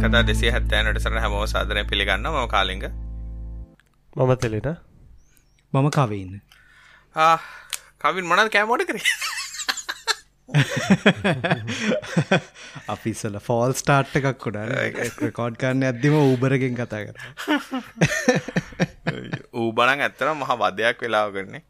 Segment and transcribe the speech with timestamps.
[0.00, 2.84] එක්කතා දෙසිය හැත්තෑනට සර හැමෝ සාදරය පිළිගන්න ම කාලිග.
[4.16, 4.68] මම තෙලෙන.
[5.72, 6.32] මම කවන්න
[8.02, 8.98] කවින් මොනද කෑමෝට කර?
[12.94, 14.56] අපිස්සල ෆෝල් ස්ටාර්ට් එකක් කොඩ
[15.26, 17.16] රෙකෝඩ් කරන්න ඇද්දිම ඌබරගෙන් කතා කර.
[19.64, 21.62] ඌබනන් ඇත්තර මහ වදයක් වෙලාව කරන්නේ.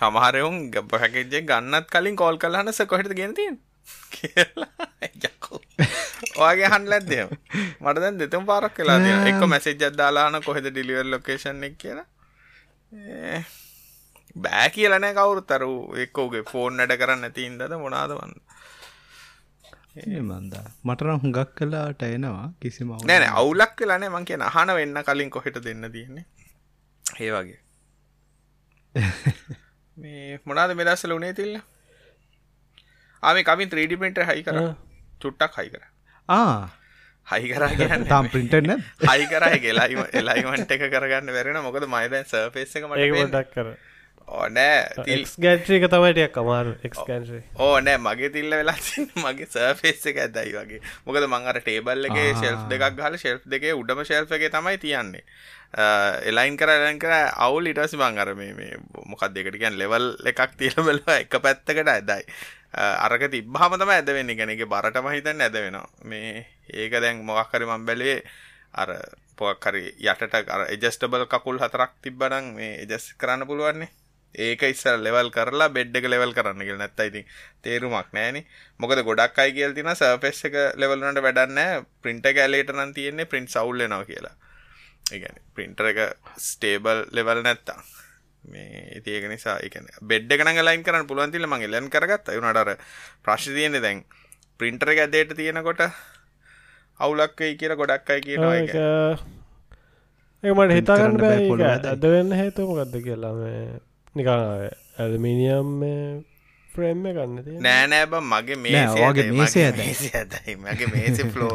[0.00, 3.56] සමහරයුන් ගපහැකෙජ්ජේ ගන්නත් කලින් කෝල් කලහනස කොහෙට යකෝ
[6.36, 7.30] ඔයාගේ හන්ල ඇදම
[7.80, 12.06] මට දැන් දෙතුම් පාරක් කියලා තිය එක මැසේජ් අදාලාන කොහෙද ඩිලිවර් ලොකේෂන් එක කියලා.
[14.36, 15.70] බෑ කියලනෑ කවුරුත්තරු
[16.04, 18.34] එක්කෝගේ ෆෝන් වැඩ කරන්න ඇතින්දද මොනාද වන්න
[20.22, 20.54] මන්ද.
[20.84, 25.92] මටන හුඟක් කලාට එනවා කිසිම නෑන අවුලක් කලානේ මං කියන අහන වෙන්න කලින් කොහෙට දෙන්න
[25.92, 26.26] තියන්නේ?
[27.20, 27.60] ඒ වගේ.
[29.96, 31.64] මේ මොනාද මෙදස්සල උනේ තිල්ලා
[33.26, 34.58] ආම කමින් 3D පින්ටර් හයි කර.
[35.22, 35.82] චුට්ටක් හයි කර.
[37.32, 38.72] හයි කරා තාම් පින්ටර්න
[39.10, 43.70] හයි කරා ගෙලයි එලයිමන්ට එක කරගන්න වැරෙන මොකද මයිදැන් සර්ෆේස් එක මට ඒටක් කර.
[44.38, 47.98] ඕනෑ ගැට්‍රික තමයිටයක් අමාරු එක්ගන්සේ ඕ නෑ.
[48.06, 48.78] මගේ තිල්ල වෙලා
[49.24, 50.80] මගේ සර්ෆේස් එක ඇදයි වගේ.
[51.06, 55.24] මොකද මංගර ටේබල් එක ශෙල්් දෙකක් හල ශෙල්් දෙකේ උඩම ශෙල්් එක තමයි තියන්නේ.
[56.30, 57.14] එලයින් කර ලන් කර
[57.46, 58.78] අවුල් ඉටසි බං අර මේ
[59.12, 62.22] මොකක් දෙකට කියන් ලෙවල් එකක් තියලබල එක පැත්තකට ඇදයි
[62.76, 67.86] අරක තිබ්බහම තම ඇද වෙන්න ගැනගේ බරටම හිතන්න ඇද වෙනවා මේ ඒක දැන් මොකක්කරි මම්
[67.88, 68.18] බැලේ
[68.74, 68.90] අර
[69.36, 73.88] පොක්කරි යටට අර එජස්ටබල් කකුල් හතරක් තිබ්බනං මේ එජස් කරන්න පුළුවන්නේ.
[74.34, 76.76] ඒක ඉස්සර ලෙවල් කරලා බෙඩ් එක ලෙවල් කරන්න කියල.
[76.76, 77.24] නැත්ත ඉතින්
[77.62, 78.42] තේරුමක් නෑන
[78.80, 84.04] මොකද ගොඩක් අයි කියල් තින සර්පෙස් එක ලෙවල්නට වැඩන්න ප්‍රින්ට කෑලේට නම් තියෙන්නේ ප්‍රින්ට් සවල්ලනවා
[84.04, 84.34] කියලා.
[85.12, 86.00] ඒගැන ප්‍රින්ටර එක
[86.48, 87.80] ස්ටේබල් ලෙවල් නැත්තා
[88.52, 92.30] මේ ඒක නිසා එකන බෙඩ් එකන ලයින් කරන්න පුළුවන්තිල මගේ ලැන් කරගත්ත.
[92.36, 92.70] වුණටර
[93.24, 94.04] ප්‍රශ් තියන්නේ දැන්
[94.60, 95.82] ප්‍රින්ටර එක ඇදේට තියෙනකොට
[97.00, 98.54] අවුලක් වෙයි කියලා ගොඩක් අයි කියනවා
[100.42, 103.34] ඒමට හිතාගන්න බෑ ඇද වෙන්න හේතු මොකක්ද කියලා.
[104.16, 104.40] නිකා
[104.98, 105.70] ඇල්මිනියම්
[106.76, 110.56] ෆ්‍රේම් ගන්න නෑනෑබ මගේ මේගේ මේසේ ඇදයි.
[110.56, 111.52] මගේ මේස ෆලෝ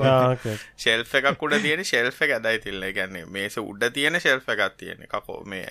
[0.78, 2.88] ශෙල්ෆ එකක් උඩ තියෙන ශෙල්ෆ එක ඇදයි තිල්ල.
[2.92, 5.68] ගන්නේ මේස උඩ තියෙන ශෙල්ෆ එකක් තියෙන කකෝ මේ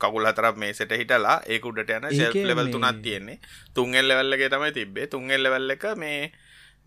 [0.00, 3.40] කකුල් හතරක් මේසට හිටලා ඒක උඩට යන ශෙල්ෆ් ලෙවල් තුනක් තියෙන්නේ.
[3.74, 5.06] තුන්ගෙල් ලෙවල්ලගේ තමයි තිබ්බේ.
[5.08, 6.32] තුන්ගෙල් ලෙවල් එක මේ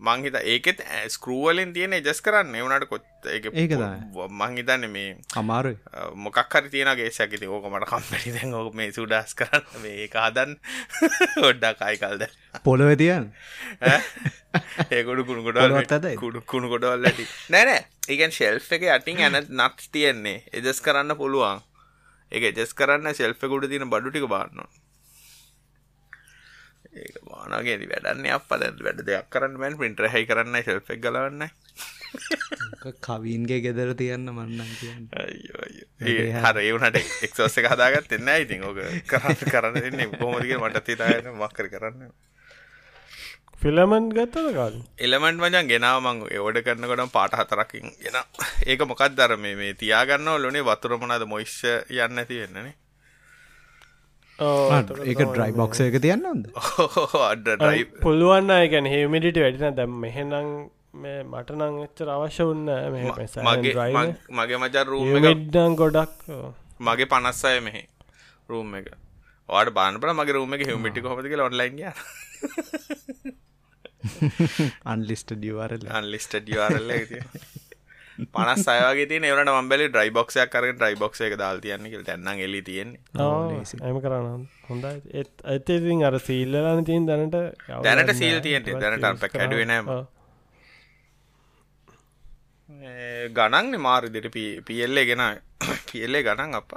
[0.00, 2.54] මංහිත ඒකෙත් ස්කරුවලින් තියෙන ජස් කරන්න.
[2.54, 3.48] එවනට කොත් ඒක
[4.42, 5.74] මංහිතන්න මේ අමාරු
[6.16, 9.66] මොකක් හරි තියෙනගේ සැකිති ඕක මට කම්පටි දැන් ඕක මේ සුඩස් කරන්න.
[9.82, 10.56] මේ කාදන්
[11.42, 12.26] ඔඩ්ඩක් අයි කල්ද
[12.64, 13.30] පොළොව තියන්
[14.90, 20.42] ඒකොඩු කුණුකොට කුඩු කුණු කොඩවල් ඇටි නෑනෑ ඒකන් ශෙල්් එක යටින් ඇන නට් තියෙන්නේ.
[20.52, 21.62] එජස් කරන්න පුළුවන්.
[22.32, 24.26] ඒක ජෙස් කරන්න ශෙල්පකුඩ තින බඩු ටික
[26.94, 31.48] බාන්නවා ඒක බානගේ වැඩන්න අප වැඩ දෙයක් කරන්න මැන් පින්ට්‍ර හයි කරන්න ශෙල්පෙක් ගලවන්න
[33.00, 35.08] කවීන්ගේ ගෙදර තියන්න මන්නන් කියන්න.
[36.36, 36.60] හර.
[36.60, 38.62] ඒවනට එක්සෝස එක හදාගත් එන්න ඉතින්.
[38.64, 38.78] ඕක
[39.10, 42.12] කරන්න කරන්න දෙන්නේ බොමදික මට තිතායන මක්කර කරන්න.
[43.58, 44.78] ෆිලමන් ගත්තද කාල?
[44.98, 48.22] එලමන්ට මජන් ගෙනාව මං ඒෝඩ කරනකොටම් පාට හතරකින් ගෙන.
[48.66, 52.74] ඒක මොකක් දර මේ මේ තියාගන්න ලොනේ වතුරමනද මොයිශ්ෂ යන්න ඇති වෙන්නනේ
[54.38, 56.48] ඒක ඩ්‍රයි බොක්ස එක තියන්නද
[58.00, 60.48] පුළුවන්න එකැන හෙමිඩිට වැඩින දැම් මෙහෙනම්
[60.96, 62.68] මේ මට නං එච්චර අවශ්‍ය වන්න
[63.46, 63.78] මගේ
[64.32, 66.28] මගේ මචා රූම් ඩන් ගොඩක්
[66.80, 67.82] මගේ පනස්සය මෙහි
[68.48, 68.88] රූම් එක.
[69.48, 71.80] වාට බානපට මගේ රූම එක හිමිටි කොමතික ඔන්ලයින්
[74.84, 76.90] අන්ලිස්ට ඩියවරල අන්ලිස්ට ඩියවරල්ල
[78.34, 82.04] පනස් අයගේ තිය නවට මම්බලි ඩ්‍රයි බොක්ෂයක් කර ඩ්‍රයි බොක්ෂ එක දාල් තියන්න කියල.
[82.04, 83.00] දැන්න්න එලි තියෙන්නේ.
[83.82, 84.96] ඇම කරන්න හොඳයි.
[85.12, 87.36] ඒත් ඇතිතින් අර සීල්ලලාන තියෙන් දැනට
[87.82, 89.92] දැනට සීල් තියන්ට දැනට කැඩුවෙනම
[93.32, 94.30] ගණන් මාරිදිට
[94.66, 95.22] පියල්ලේ ගෙන
[95.90, 96.72] පියල්ලේ ගණන් අප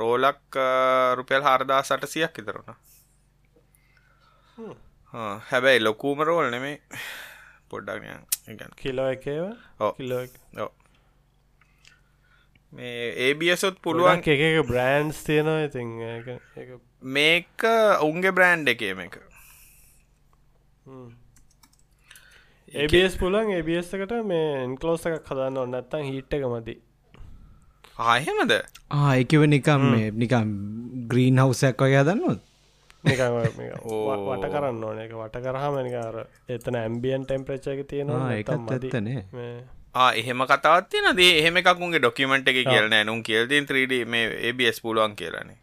[0.00, 0.58] රෝලක්
[1.16, 2.76] රුපියල් හාරදා සට සියක් ඉතරුණ
[5.50, 6.76] හැබැයි ලොකූම රෝල් නෙමේ
[7.70, 9.46] පොඩ්ඩක් කිලෝ එකව
[9.96, 10.68] කිලෝ
[12.72, 14.22] මේ ඒබියසොත් පුළුවන්.
[14.26, 15.88] එක බ්‍රෑන්ස් තියෙනවා ඉතින්
[17.16, 17.64] මේක
[18.00, 19.16] ඔවුන්ගේ බ්‍රෑන්් එකේ එක
[22.72, 26.76] ඒබස් පුලන් ඒබස් එකට මේ ඉන්කලෝස එකක් හදන්න ඔන්න ඇත්තන් හිට්ට එක මති
[28.06, 28.54] ආහෙමද
[29.00, 30.54] ආයකිව නිකම් මේ නිකම්
[31.10, 32.46] ග්‍රීන් හවසයක් වගේ හදන්නොත්
[34.28, 34.98] වට කරන්න ඕන.
[34.98, 36.16] එක වට කරහමනිකාර
[36.48, 39.24] එතන ඇම්බියන් ටෙම්ප්‍රචක තියෙනවා එකත්තනේ
[40.14, 45.58] එහෙම කතාවත්ති නදේ එහෙම එකකුන්ගේ ඩොකිමෙන්ට් එක කියලන ඇනුම් කියල්තින් 3D මේ ඒබස් පුළුවන් කියලනේ.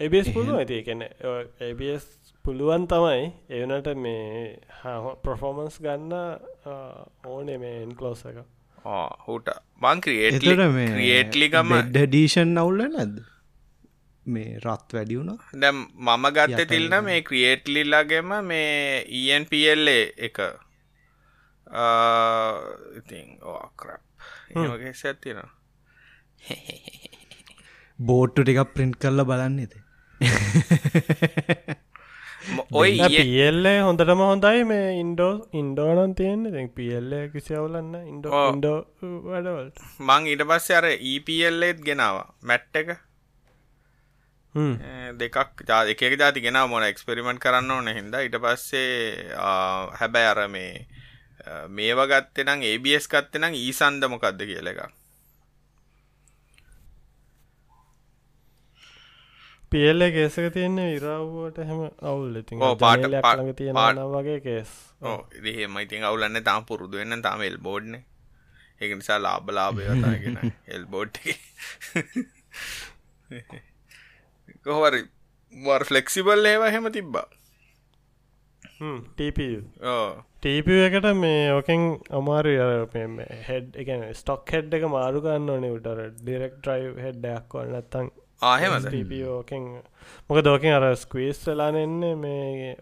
[0.00, 2.06] එබස් පුළුව ඇති එකන ඒබස්
[2.44, 3.32] පුළුවන් තමයි.
[3.50, 4.58] එවනට මේ
[5.22, 6.12] ප්‍රෆෝමන්ස් ගන්න
[7.26, 8.42] ඕනේ මේ එන්කලෝස එක.
[9.26, 9.48] හුට.
[9.80, 13.22] බං ක්‍රියේට එතට මේ ක්‍රියේට්ලිකම ඩඩීෂන් අවුල්ල නැද්ද
[14.32, 15.32] මේ රත් වැඩි වුණ
[15.62, 15.78] දැම්
[16.08, 18.72] මම ගත්ත තිල්න මේ ක්‍රියේට්ලිල්ලාගෙම මේ
[19.20, 19.84] ENPL
[20.28, 20.38] එක.
[23.00, 24.02] ඉතින් ඕක්‍රප්
[25.02, 25.50] සැත්තිනවා
[27.98, 29.72] බෝට්ටු ටිකක් ප්‍රින්ට් කරලා බලන්නෙද
[32.80, 36.52] ඔයි පියල්ල හොඳටම හොඳයි මේ ඉන්ඩෝ ඉන්ඩෝනන් තියෙන්නේ.
[36.56, 38.78] දැ පියල්ල කිසිවුලන්න ඉන්ඩෝ ඉන්ඩෝ
[39.30, 39.76] වැඩවලට.
[40.08, 42.26] මං ඉට පස්ස අර EPLලෙත් ගෙනවා.
[42.50, 42.90] මැට්ට එක
[44.54, 49.32] දෙකක් ජා එක ජාති ගෙන මොන එක්ස්පෙරිමෙන්ට් කරන්න ඕන හිද ඉට පස්සේ
[50.00, 50.86] හැබැයි අර මේ
[51.68, 54.84] මේව ගත්තනම් ABS ගත්තනම් ඊසන්ද මොකක්ද කියල එක
[59.72, 62.34] පියල්ල කේසක තියන්නේ ඉරාව්වට හැම අවුල්.
[62.36, 64.70] ඉතින් පාට ළඟ තියෙන වගේ කේස්
[65.02, 67.98] ඒහෙම ඉතින් අවුලන්න තාම පුරුදු වෙන්න තාම එල් බෝඩ්න
[68.80, 71.18] ඒක නිසා ලාබ ලාභයතාගෙන එල් බෝඩ්
[74.64, 75.02] කොහවරි
[75.52, 77.26] වර් ෆලෙක්සිබල් ඒවා හෙම තිබ්බා
[80.40, 82.52] ටීප එකට මේ ඕකෙන් අමාරු
[83.48, 88.10] හෙඩ් එක ස්ටොක් හෙඩ් එක මාරු ගන්න ඕනේ උටර ඩිරෙක් ්‍රයි් හෙඩ්ඩයක් වන්නත්තන්
[88.42, 89.66] ආහෙම ටෝකෙන්
[90.28, 92.74] මොක දෝකින් අර ස්කවීස් වෙලාන එන්නේ මේ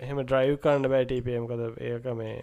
[0.00, 2.38] එහෙම ඩ්‍රයිව් කරන්න බෑටපමකද ඒක මේ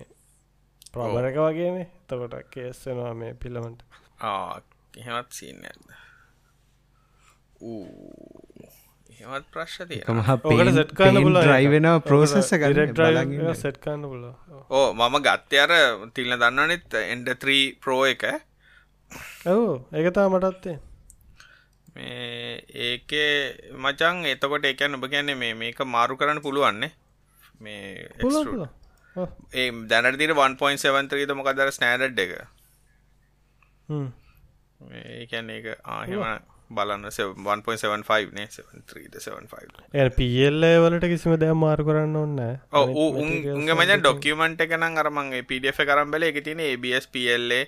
[0.94, 1.88] ප්‍රබරක වගේනේ.
[2.08, 3.82] තකොට කේස්සෙනවා මේ පිල්ලමට
[4.98, 5.84] එහෙමත් සින්න ඇද
[7.62, 10.02] එහෙමත් ප්‍රශ්තිය
[11.46, 14.24] ්‍රයිවෙන ප්‍රෝසෙස සෙට් කන්න පුල
[14.72, 15.74] ඕ මම ගත්ත අර
[16.16, 18.24] තිල්න දන්නනෙත් එන්ඩ 3 ප්‍රෝ එක.
[19.46, 20.78] ඔවු ඒකතා මටත්තේ
[21.96, 22.54] මේ
[22.86, 23.34] ඒකේ
[23.76, 26.92] මචං එතකොට එකන්න ඔබ කියන්නේ මේ මේක මාරු කරන්න පුළුවන්නේ
[27.62, 28.08] මේ
[29.54, 32.32] ඒ දැනතිර 1.7ත්‍රීද මොකදර ස්නෑඩ් එක?
[35.18, 36.24] ඒකැන්න එක ආහෙම
[36.70, 38.48] බලන්න 1.75 නේ.
[38.48, 42.40] 7375 පියල්ල වලට කිසිම දෑ මාරු කරන්න ඔන්න
[43.54, 47.62] උන්ගේ මජ ඩොක්කමට එකනම් අරමන්ගේ පිඩිය කරම් බල එක තින ABS පල්ලේ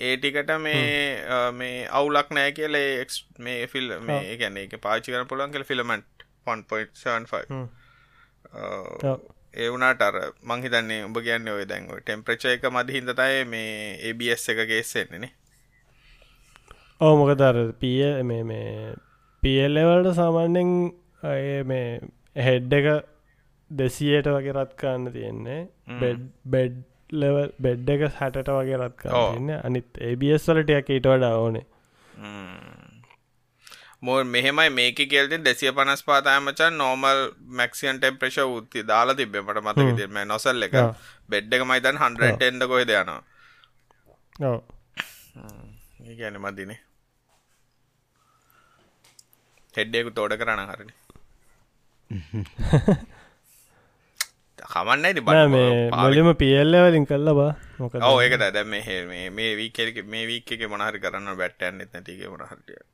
[0.00, 2.76] ඒටිකට මේ මේ අවුලක් නෑ කියල
[3.38, 7.66] මේ ෆිල් මේ ගැන එක පාචි කර පුළන් කියල ෆිල්මට් 1.75
[9.56, 13.72] ඒ වුණට අර මංහිතන්නේ උඹ කියන්න ඔය දැන්ව ටෙම්ප්‍රච එක මද හිදතයි මේ
[14.10, 15.32] ABS එක ගේස්සෙන්නේනේ
[17.00, 18.94] ඕ මොකදර පිය මේ
[19.42, 20.70] පියල්ලවලට සාමාන්‍යෙන්
[21.70, 22.00] මේ
[22.46, 22.86] හෙඩ් එක
[23.70, 25.60] දෙසියට වගේ රත් කරන්න තියෙන්නේ.
[26.00, 26.22] බෙඩ්
[26.54, 26.76] බෙඩ්
[27.22, 31.66] ලෙවල් බෙඩ් එක හැටට වගේ රත් කරන්න අනිත් ඒබස් වලටයක් ඊට වඩා ඕනේ.
[34.00, 37.20] මෝ මෙහෙමයි මේක කෙල්තින් දෙසිය පනස් පාතාමචන් නෝමල්
[37.60, 40.80] මැක්සියන් ටෙම්ප්‍රේෂ උත්ති දාලා තිබෙමට මත විදිම නොසල් එක.
[41.28, 43.22] බෙඩ් එක මයිතන් හන්ඩෙන්ඩ කොහෙද යනවා.
[46.06, 46.80] ඒ ගැන මදිනේ
[49.76, 50.94] හෙඩ්ඩෙකු තෝඩ කරන්න හරිනි.
[54.66, 57.52] කමන්නයි මේ මලිම පියල්ල වලින් කල්ල බා.
[57.78, 62.84] මොක ඒක දැ මේ මේ වීකෙක මේ වීක මොනහරි කරන්න බැට්ටන් එත් නැතික මොනහරිය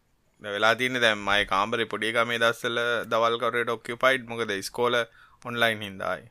[0.43, 4.95] වෙලා තින දැම්මයි කාම්බරි පොඩික මේ දස්සල දවල්කරට ඔක්කපයිඩ් මොකද ස්කෝල
[5.45, 6.25] ඔන්ලයින් හින්දායි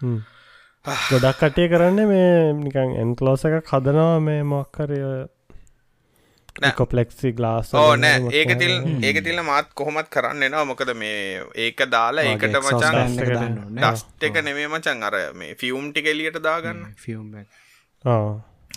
[1.10, 5.00] ගොඩක් කටය කරන්න මේ නිකන් එන්කලෝස එක කදනවා මේ මොක්කරය
[6.78, 8.30] කොපලෙක්සි ගලාස් ඕ නෑ.
[8.30, 10.64] ඒක තිල් ඒක තිල්ල මාත් කොහොමත් කරන්න එනවා.
[10.64, 12.96] මොකද මේ ඒක දාලා ඒකට මචන්
[13.76, 16.82] ඩස්ට එක නෙමේ මචන් අර මේ ෆියුම් ටිකෙලියට දාගන්න.
[16.96, 17.30] ෆියම්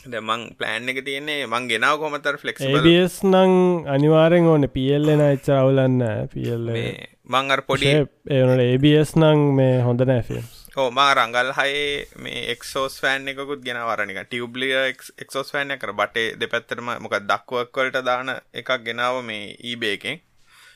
[0.07, 3.53] මං ප්ලෑන් එක තියන්නේ මං ගෙනාව කොමතර ෆලෙක්ස් බස් නං
[3.95, 4.69] අනිවාරෙන් ඕන.
[4.77, 5.99] පියල්ලෙන එච්ච අවුලන්න
[6.33, 6.69] පියල්ල
[7.27, 12.95] මං අර පොඩි ඒනට ඒබස් නං මේ හොඳ නෑෆිල්ම්ස් ඕ මා රංගල් හයේ මේ එක්සෝස්
[13.01, 14.73] ෆෑන් එකකුත් ගෙන වරනික ටියබ්ලිය
[15.17, 20.21] එක්සෝස් ෆෑන් කර බටේ දෙපැත්තරම මොක දක්වක්වලට දාන එකක් ගෙනාව මේ ඊබේකෙන්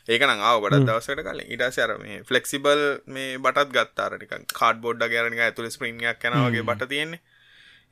[0.07, 1.45] ඒක නංාව ගොඩ දවසට කලින්.
[1.47, 7.21] ඉටස අර මේ ෆලෙක්සිබල් මේ බටත් ගත්තාරනික කාඩ බොඩ්ඩ ගැරනික ඇතුළ ස්ප්‍රීන්යක් කැනවගේ බට තියෙන්නේ.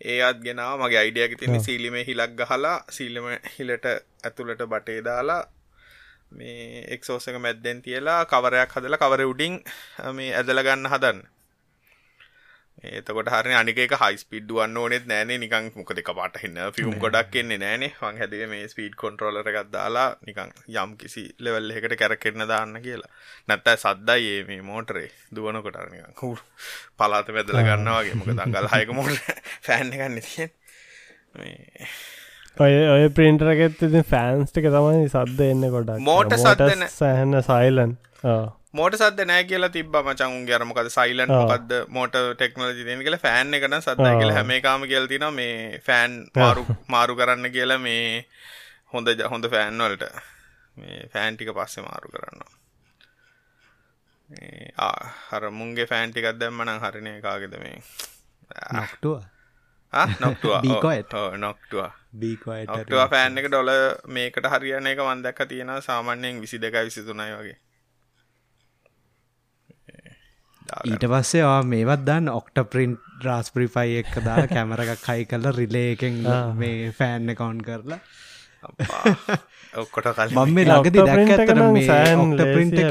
[0.02, 0.82] ඒත් ගෙනාව.
[0.82, 3.26] මගේ අයිඩියක තින්න සීලිම හිලක් ගහලා සීලම
[3.56, 3.86] හිලට
[4.24, 5.42] ඇතුළට බටේ දාලා
[6.32, 9.62] මේ එක්සෝසක මැද්දෙන් තියලා කවරයක් හදලා කවර උඩින්
[10.14, 11.22] මේ ඇදල ගන්න හදන්න
[12.84, 15.38] ඒතකොට හරි අනික හයිස්පිඩ් වන්න ඕනෙත් නෑනේ.
[15.38, 17.92] නිකං මොක දෙක පාට හින්න ෆිල්ම් ගොඩක් එන්නේ නෑනේ.
[18.02, 23.12] වන් හැදේ මේ ස්පීඩ් කොන්ට්‍රෝලර එකක් දාලා නිකං යම් කිසි ලෙවල් එකට කැරකෙන්න දාන්න කියලා.
[23.48, 26.40] නැත්තයි සද්දයි ඒ මේ මෝටරේ දුවන කොටරනිකං හුර
[26.98, 29.34] පලාත පැදල ගන්නවාගේ මොක දංගල් හයක මෝට
[29.68, 30.52] ෆෑන් එකන්න තියෙන්
[32.60, 37.98] ඔය ඔය පින්ටරගෙත් ඉතින් ෆෑන්ස්ටික තමයි සද්ද එන්න කොඩක් මෝට සහන්න සයිලන්
[38.74, 43.76] මෝට සද නෑ කියලා තිබ මචං ගැරමකද සයිලන් මොකක්ද මෝට ටෙක්නෝජි තියෙන කියලා ෆෑන් එකන
[43.78, 48.26] සද්ද කියල හැම කාම කියල්තින මේ ෆෑන් මාරු මාරු කරන්න කියලා මේ
[48.94, 50.14] හොඳ හොඳ ෆෑන් වලට.
[50.78, 52.46] මේ ෆෑන්ටික පස්සේ මාරු කරන්න.
[55.30, 57.82] හර මුන්ගේ ෆෑන්ටිකත් දැම්මන හරිනය කාගෙද මේ?
[58.76, 59.24] නක්ටුව
[60.20, 61.90] නොක්ටුව නොක්ටුව නොක්ටුව
[63.10, 63.74] ෆෑන් එක ඩොල
[64.10, 67.58] මේකට හරියන එක වන්දැක්ක තියෙන සාමාන්‍යයෙන් විසි දෙක විසි තුනයි වගේ
[70.86, 72.96] ඊට පස්සේ ආ මේවත් දන්න ඔක්ට ප්‍රින්්
[73.26, 76.24] රාස්පරිෆයි එක් දා කැමරගක් හයි කල රිලේකෙන්
[76.62, 78.00] මේ ෆෑන්න කවුන් කරලා.
[79.74, 82.82] ඔක්කොට කල් මම මේ ලඟදි දැක් ඇතන ඔක්ට ප්‍රින්ට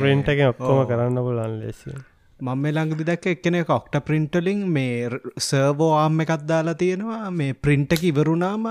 [0.00, 0.40] ප්‍රින්ට එක.
[0.52, 1.94] ඔක්කොම කරන්න පුලන් ලෙසි
[2.40, 5.08] මම මේ ළඟදි දැක්ක එක්කෙන ඔක්ට ප්‍රින්ටලින් මේ
[5.48, 7.30] සර්වෝ ආම් එකත් දාලා තියෙනවා.
[7.30, 8.66] මේ ප්‍රින්ටක ඉවරුණාම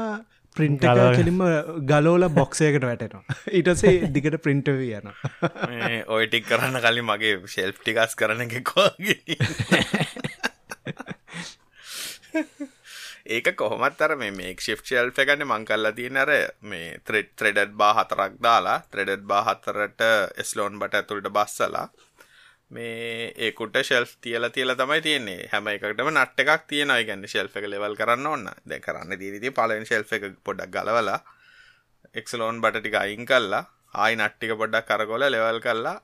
[0.55, 0.83] ප්‍රින්ට
[1.15, 1.41] කෙලින්ම
[1.87, 3.37] ගලෝල බොක්සයකට වැටෙනවා.
[3.51, 5.11] ඊටසේ දිගට ප්‍රින්ට යන
[6.09, 9.19] ඔයටික් කරන්න කලින් මගේ ශෙල්් ටිකස් කරන එකකෝගේ
[13.27, 16.31] ඒක කොහොමත් අර මේ මේ ශිප් ශෙල්් එකන්න මං කල්ලා තියෙන අර
[16.63, 20.01] මේ ත්‍රෙඩ් බා හතරක් දාලා ත්‍රෙඩඩ් බා හතරට
[20.43, 21.85] එස්ලෝන් බට ඇතුළට බස්සලා
[22.71, 25.49] මේ ඒකුට ශෙල්් තියල තියල තමයි තියන්නේ.
[25.51, 29.85] හැම එකටම නට්ට එකක් තියෙන ගන්න ශෙල්් එක ලෙවල් කරන්න ඔන්න දැ කරන්න දීරිති පලෙන්
[29.85, 31.19] ශෙල්් එක පොඩක් ගලවලා
[32.13, 33.63] එක්ලෝන් බට ටික අයින් කල්ලා
[33.95, 35.97] ආයි නට්ටික පොඩ්ඩක් කරගොල ලෙවල් කල්ලා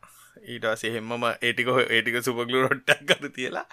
[0.46, 3.65] ඊට සෙහෙම්මම ඒටික ඒටික සුපගලු රොට්ටක් කර තියලා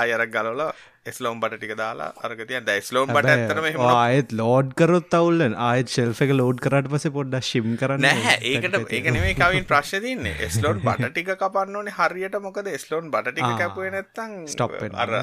[0.00, 0.70] ආයරක් ගලවලා
[1.12, 6.14] ස්ලෝම් බට ටික දාලා අරගතිය දැ ස්ලෝම් බට ඇතරම ආයත් ලෝඩ් කරොත් අවුල්ලන් ආයත් ශෙල්්
[6.26, 8.06] එක ලෝඩ් කරට පස පොඩ්ඩ ශිම් කරන්න
[8.52, 10.48] ඒකට ඒකනේ කවින් ප්‍රශ්ය තින්නේ.
[10.56, 12.72] ස්ලෝන් බට ටික කපන්න ඕනේ හරියට මොකද?
[12.84, 14.74] ස්ලෝන් බට ටික කැපුවේ නැත්තං ස්ටොප්
[15.04, 15.14] අර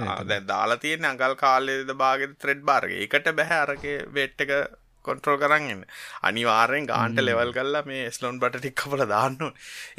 [0.47, 4.55] දාලා තියෙන අඟල් කාලෙද බාගෙ ත්‍රෙඩ් බාර්ග ඒකට බැහැ අරගේ වෙට් එක
[5.03, 5.85] කොන්ට්‍රෝල් කරන්න
[6.21, 9.37] අනිවාරෙන් ගාන්ට ලෙවල් කල්ලා මේ ස්ලෝන් බට ටික් කපල දාන්න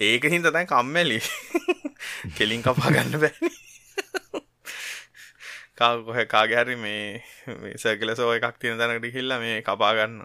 [0.00, 1.20] ඒක හින්ද දැන් කම්මැලි.
[2.36, 3.50] කෙලින් කපා ගන්න බැනි
[5.78, 7.22] කාකොහ කාගැරි මේ
[7.78, 10.22] සැකල සෝ එකක් තියෙන තැනකට හිල්ල මේ කපාගන්න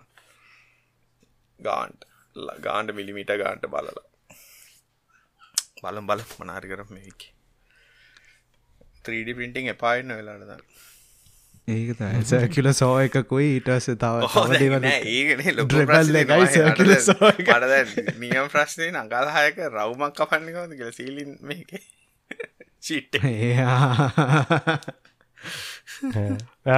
[1.59, 2.05] ගාන්ට්.
[2.59, 4.05] ගාන්ඩ මිලිමිට ගාන්ට බලලා.
[5.83, 7.33] බලම් බල මනාරි කර මේක.
[9.05, 10.63] 3D පින්ටිං එපාන්න වෙලාටද
[11.69, 14.15] ඒක සැකිල සෝ එකකුයි ඊටස තව
[18.19, 21.69] නියම් ප්‍රශ්නය නගල්හයක රව්මක් කපන්නකවද කියල සීලින් මේක
[22.81, 24.05] චිට්ට එයා.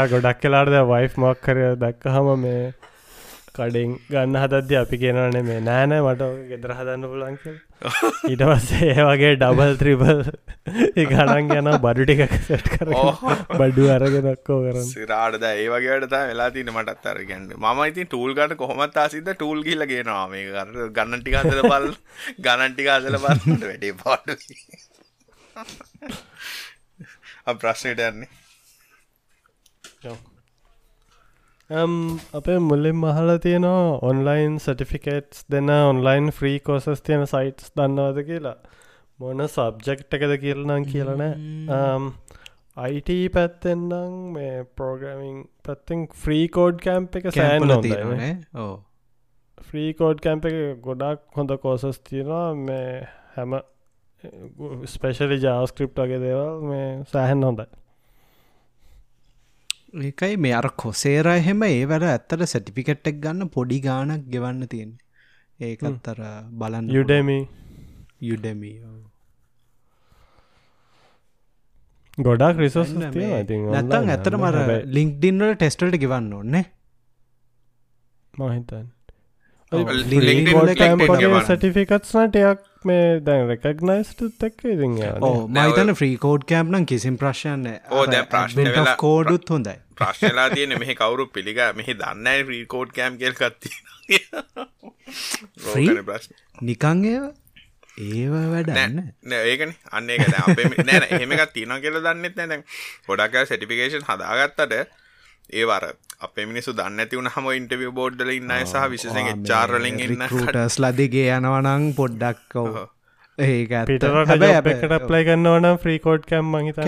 [0.08, 2.64] ගොඩක් කලාට වයිෆ් මක් කර දැක්ක හම මේ
[3.56, 7.58] කඩින් ගන්න හදද්‍ය අපි කියනවනේ මේ නෑනෑ මට ගෙදර හදන්න පුලන් කියල.
[8.30, 10.22] ඊට පස්සේ ඒ වගේ ඩබල් ත්‍රිබල්
[11.10, 12.92] ගණන් යන බඩු ටික සැට් කර
[13.54, 18.60] බඩු අරගෙනක්කෝ කරන්න සිරාටද ඒ වගේට වෙලා තින මටත් අර ගැන්න ම ඉතින් ටූල් ගට
[18.62, 21.88] කොහොමත් ආසිද ටූල් කියල ගෙනවා මේ කර ගන්නටික අදල බල්
[22.40, 24.34] ගණන්ටික අදල බල්ට වැඩේ පාඩු.
[27.62, 28.30] ප්‍රශ්නයට යන්නේ
[31.72, 38.58] අපේ මුල්ලින් මහල තියෙනවා ඔන්ලයින් සටිෆිකේට්ස් දෙන්න ඔන්ලයින් ෆ්‍රී කෝසස් තියෙන සයිට්ස් දන්නවද කියලා.
[39.20, 41.24] මොන සබ්ජෙක්් එකද කියලනම් කියලන
[42.78, 47.76] අයිට පැත්තෙන්නම් මේ පෝග්‍රමිං පැත්තෙන් ෆ්‍රී කෝඩ් කෑම්ප එක සෑන්
[48.56, 48.72] ඕ
[49.62, 52.48] ෆ්‍රී කෝඩ් කැම්ප එක ගොඩක් හොඳ කෝසස් තියෙනවා.
[52.56, 53.60] මේ හැම
[54.88, 57.81] ස්පේෂලි ජාස්ක්‍රප් වගේ දේවල් මේ සෑහන් හොඳයි
[59.94, 64.92] ඒකයි මේ අර කොසේර එහෙම ඒ වැඩ ඇත්තට සැටිපිකට්ටක් ගන්න පොඩි ගානක් ගෙවන්න තියෙන
[65.60, 66.22] ඒකත් අර
[66.54, 67.38] බලන්න යුඩමි
[68.22, 68.72] යුඩමි
[72.18, 74.58] ගොඩක් රිසෝස් නැත්තන් ඇතර මර
[74.90, 76.66] ලිංක්ඩින්වල ටෙස්ටල්ට ගෙවන්න ඕන්නේ
[78.34, 78.88] මහිතන්
[81.48, 84.88] සටිෆිකත්ස්නට එයක් මේ දැන් රෙකක්නයිස්ට තැක්ක ඉදි
[85.58, 88.68] මයිතන ්‍රීකෝඩ් කෑම්නම් කිසිම් ප්‍රශ්යන්න ඕ ප්‍රශ්න
[89.04, 89.78] කෝඩුත් හොඳයි.
[89.96, 93.72] ප්‍රශ්නලා තියෙන මෙහි කවරු පිළිග මෙහි දන්නයි රීකෝඩ් කෑම් කෙල් කත්ති
[96.62, 97.26] නිකං ඒව?
[98.52, 98.98] වැඩන්න
[99.40, 99.72] ඒකන.
[99.92, 102.60] අන්නේ එක නෑන එහෙමකත් තියන කියල දන්නෙත් නැ.
[103.08, 104.74] ගොඩක් සටිෆිකේෂන් හදාගත්තට
[105.52, 105.84] ඒවර
[106.22, 111.30] අප මිනිසු දන්න ඇති වුණ හම ඉන්ටවිය බෝඩ්ඩල ඉන්න සහ විශෂ චාරලින් ඉන්න ටස් ලදිගේ
[111.36, 112.76] යනවනං පොඩ්ඩක්කව
[113.38, 116.84] ඒක පිටට ප්ලයි කන්නවන ෆ්‍රීකෝඩ් කැම් මහිත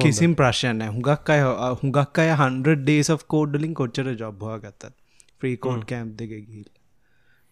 [0.00, 1.42] කිසිම් ප්‍රශ්න හුඟක් අය
[1.80, 4.94] හුඟක් අය 100 ඩේස් of කෝඩ්ඩලින් කොච්චර ජොබ්වා ගත්තත්
[5.40, 6.68] ෆ්‍රීකෝඩ් කෑම් දෙක ගිල්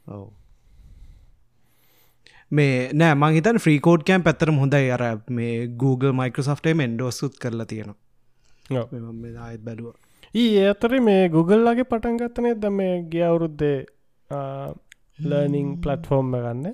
[0.06, 0.24] ඔව.
[2.52, 4.86] මේ නෑ මහිතන් ෆ්‍රීකෝඩ් කෑම් පැත්තරම හොඳයි.
[4.90, 8.00] අර මේ Google මයිකෝසෆ්ටේ මෙන්ඩෝසුත් කරලා තියෙනවා.
[9.42, 9.94] ආයත් බැලුව
[10.34, 13.76] ඒ අතර මේ ගුගල්ලගේ පටන් ගත්තනේ ද මේ ගිය අවුරුද්දේ
[15.24, 16.66] ලර්නිං පලට්ෆෝර්ම් ගන්න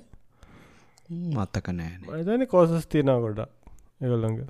[1.35, 3.43] මත්තක නෑන මතන කෝසස් තියනා ගොඩ
[4.01, 4.41] එගොල්ලඟ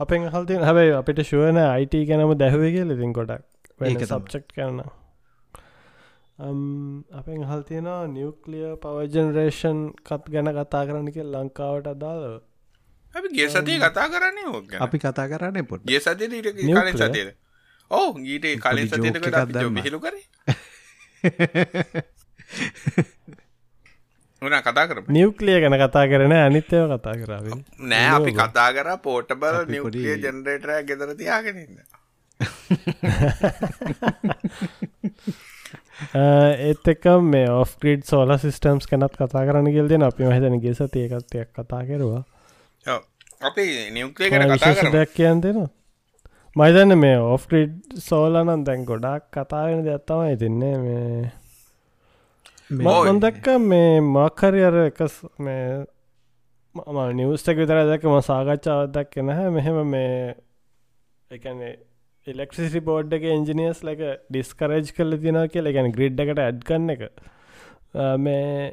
[0.00, 3.44] අපෙන් හල්ති හැබයි අපිට ශුවන අයිට ගැනම දැහුව කියල ඉතින් ගොඩක්.
[4.06, 4.99] සබ්චෙක්් කරන්න
[6.40, 12.40] අපෙන් හල් තියෙනවා නිියවක්ලිය පවජනරේෂන් කත් ගැන කතා කරන්න කිය ලංකාවට අදාළ
[13.14, 16.96] අපි ගේ සතිය කතා කරන්නේ ඕක අපි කතා කරන්න පොට් ගේ සතිය ඊට කලින්?
[16.96, 17.34] සතියද?
[17.90, 19.82] ඕ ගීට කලින් සතියකට එකක් දැම්මා.
[19.82, 20.24] හිලු කරේ.
[24.42, 25.04] උන කතා කරම.
[25.08, 31.14] නිියවක්ලිය ගැන කතා කරන අනිත්‍යව කතා කරාවේ නෑ අපි කතා කර පෝටබල පොඩි- ජනරේටර ගෙදර
[31.14, 31.78] තියාගෙනන්න
[36.68, 41.82] ඒත් එක මේ ඔෆ්ක්‍රීඩ් සෝල සිිස්ටම්ස් කැනත් කතා කරන්න ගෙල්දෙන අපි මහිතන ගේ සතියකත්යක් කතා
[41.86, 42.22] කෙරවා.
[43.40, 44.92] අපි නිියවක්ලිය ගැන කතා කරම.
[44.92, 45.68] දෙයක් කියන් දෙෙන
[46.56, 51.32] මයිතන්න මේ ඔෆ්ක්‍රීඩ් සෝලනන් දැන් ගොඩක් කතාවෙන දෙයක්ත්තම ඉතින්නේ මේ
[52.70, 53.06] ඔව්.
[53.06, 55.00] මන් දැක්ක මේ මාකරි අර එක
[55.38, 55.84] මේ
[56.74, 59.50] මම නිවස්ටක විතර දැකම සාකච්ඡාවත් දැක් නැහැ.
[59.50, 60.34] මෙහෙම මේ
[61.30, 61.76] එකනේ
[62.32, 67.04] ඉලෙක්ට්‍රිසි බෝඩ් එක එන්ජිනියස් ලක ඩිස්කරේජ් කල තින කිය ගැන ග්‍රිඩ් එකට ඇඩ් කන්න එක.
[68.18, 68.72] මේ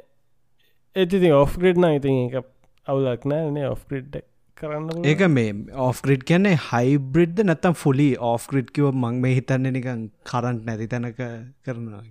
[0.96, 2.50] ඒතිති ඔෆ්ග්‍රිඩ් න ඉතින් එක
[2.88, 4.20] අවුලක් නෑනේ ඔෆ්ග්‍රිඩ්
[4.58, 5.06] කරන්න පුළුවන්.
[5.06, 5.54] ඒක මේ
[5.86, 11.22] ඕෆ්ග්‍රිඩ් කියන්නේ හයිබ්‍රිඩ් නැත්තම් ෆුලි ඕෆ්ග්‍රිඩ් කිව මං මේ හිතන්න නිකන් කරන්ට් නැති තැනක
[11.64, 12.04] කරනවා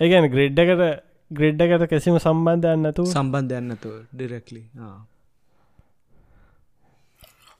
[0.00, 0.84] ඒගැන ග්‍රිඩ් එකට
[1.30, 4.62] ග්‍රිඩ් එකට කිසිම සම්බන්ධයන්න නැතු සම්බන්ධයන්නතු ඩිරෙක්ලි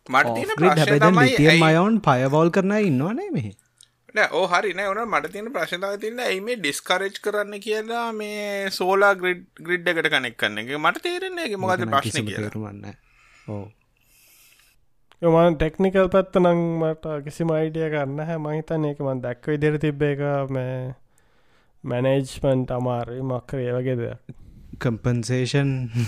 [0.08, 3.50] මට තියෙන ඕෆ්ග්‍රිඩ් ප්‍රශ්නය හැබැ තමයි ලිතියම් ඇයි- අයවන් පයවල් කරන ඉන්නවානේ මෙහ
[4.14, 8.70] නෑ ඕ හරි නෑ ඕන මට තියෙන ප්‍රශ්නාව තින්න ඇයි මේ ඩිස්කරේජ් කරන්න කියලා මේ
[8.70, 10.68] සෝලා ග්‍රිඩ් ග්‍රිඩ් එකට කනෙක් කන්න එක?
[10.78, 12.42] මට තේරෙන්නේ මොකද ප්‍රශ්න කියලා.
[12.42, 12.84] තේරුමන්න
[13.48, 13.68] ඕ
[15.32, 20.02] මන් ටෙක්නිකල් පැත්ත නං මට කිසිම අයිඩිය කරන්න හැ මහිතන් ඒක මන් දැක්ව ඉදිර තිබ්බ
[20.04, 20.18] එක
[20.50, 20.94] මේ
[21.84, 24.18] මැනේජ්මන්ට් අමාරයි මක්කර ඒ වගේ දෙයක්.
[24.78, 25.70] කම්පන්සේෂන්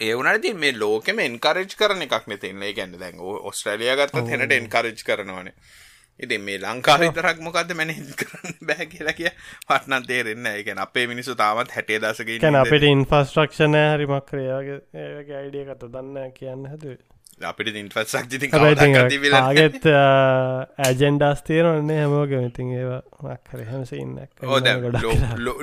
[0.00, 5.54] ඒ වනට මේ ලෝකෙම එන්කරජ් කරන එකක් නතින්නේ ගැන්න දැන් ඔස්ට්‍රලිය ගත්තත් හෙනට එන්කරජ් කරනවානේ.
[6.20, 9.30] ඉති මේ ලංකාරිතරක් මොකක්ද මැනහිද කරන්න බෑ කියලා කිය
[9.68, 15.92] පටනන් තේරෙන්න එකන අපේ මිනිසු තාමත් හැටේ දසක අපිට ඉන්ෆස්ට්‍රක්ෂණය හරි මක්‍රයාගේ ඒගේ අයිඩිය කට
[15.94, 16.86] දන්න කියන්න හැද
[17.42, 18.48] අපිට ඉන්ෆස්සක් ජිති
[19.38, 24.68] ආගෙත් ඇජෙන්ඩස් තේරන්නේ හැමෝග ඉතින් ඒවා මක්කර හෙමස ඉන්න ඕද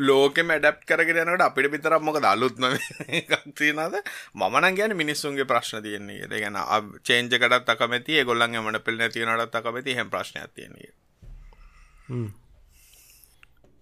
[0.01, 2.65] ලෝක මැඩප් කරගෙනට අපිට පිතරක් මොක අලුත්ම
[3.59, 4.01] තියනද
[4.35, 6.59] මන ගැන මිනිස්සුන්ගේ ප්‍රශ්න තියන්නේ ද ගැන
[7.03, 10.91] චේන්ජකටත් අකමැති ගොල්ලන් මට පිල් නැතිවනටත් අකමැති හෙම ප්‍රශ්නයක් තියන්නේ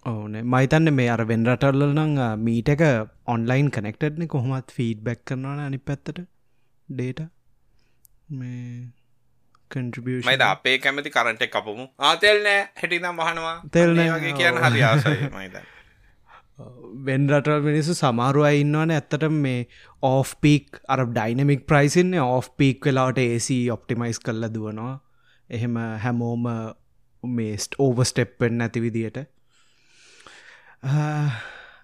[0.05, 2.83] ඕනේ මයිතන්න මේ අර වෙන් රටල්ල නං මීට එක
[3.27, 6.25] ඔන්ලයින් කනෙක්ටඩ්න කොහොමත් ෆීඩ් බැක් කරනවන අනි පැත්තට.
[6.89, 7.21] ඩේට
[8.29, 8.87] මේ
[9.71, 11.87] කන්ට්‍රිබියෂ මයිද අපේ කැමති කරන්ටෙක් කපමු?
[12.01, 12.67] ආතෙල් නෑ.
[12.75, 14.33] හැටිනම් මහනවා තෙල් වගේ.
[14.33, 15.55] කියන්න හරි ආසයි මයිද.
[17.05, 19.59] වෙන් රටල් මිනිසු සමාරුව ඉන්නවන ඇත්තට මේ
[20.03, 24.93] ඕෆ් පීක් අර ඩයිනමික් ප්‍රයිසින්නේ ඕෆ් පීක් වෙලාට ඒසි ඔප්ටිමයිස් කල්ල දුවනවා.
[25.49, 26.47] එහෙම හැමෝම
[27.23, 29.19] මේස්ට ඕවස්ටෙප්පෙන් නැති විදියට.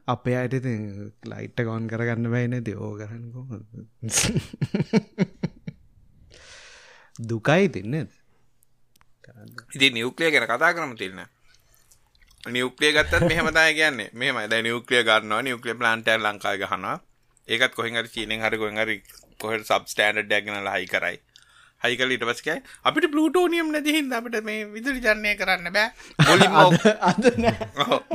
[0.07, 0.65] අපේ අයට
[1.25, 3.41] ලයිට්ට ගොන් කරගන්න බයින දෝ කරන්නකො
[7.19, 7.95] දුකයි තින්න
[9.75, 11.25] ඉති නිවක්ලිය ගැන කතා කරම තිරන්න
[12.43, 14.09] නිවක්ලිය ගත්තත් මෙහමතය කියන්නේ.
[14.13, 16.97] මෙම ද නිවක්ලිය ගන්නවා නිවක්ලිය ප්ලාන්ටර් ලංකාය ගහනවා.
[17.47, 18.95] ඒකත් කොහෙහරි චීනෙන් හරි කොහරි
[19.41, 21.17] කොහට සබ් ස්ටන්ඩ් ඩැගනල හයි කරයි.
[21.81, 25.89] හයිකල ඉට පස්කයි අපිට පලටෝනියම් නැතිහින්ද අපට මේ විදුලි ජන්නය කරන්න බෑ.
[26.29, 26.53] මුලින්ම
[27.09, 27.55] අද නෑ.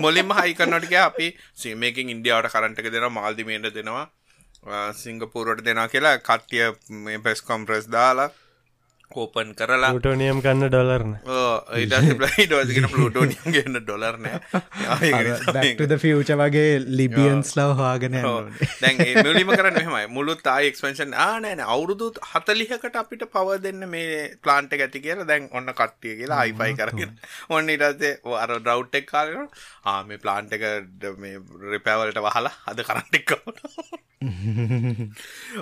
[0.05, 1.29] මොලින්ම හයිකන්නටික අපි
[1.63, 4.07] සීමකින් ඉන්ඩියාවට කරන්ටක දෙෙන මාල්දිමේට දෙනවා
[5.03, 6.67] සිංගපූරට දෙනා කියලා කට්ටිය
[7.07, 8.31] මේ පෙස් කොම්ප්‍රෙස් දාලා
[9.11, 11.13] කෝපන් කරලා ටෝනියම් කන්න ඩොලර්න
[11.77, 14.39] ඒට ප්ලයිටෝගෙන පලටෝනියම් ගන්න ඩොලර්නෑ
[15.57, 22.11] බැක්ටද ෆියච වගේ ලිබියන්ස් ලව හාගෙන දැන් මුලිම කරන්න මෙහමයි මුළුත් ආයි එක්ස්පෙන්ෂන් ආනෑන අවුරුදු
[22.31, 27.13] හතලිහකට අපිට පව දෙන්න මේ ප්ලාන්ට ඇති කියලා දැන් ඔන්න කට්ටිය කියලා අයිපයි කරගෙන
[27.51, 29.47] ඔන්න ඉටසේ අර ඩව්ටෙක් කාලන
[29.87, 30.67] ආම ප්ලාන්ට එක
[31.19, 31.37] මේ
[31.69, 33.63] රිපෑවලට වහලා අද කරන්ටික්කට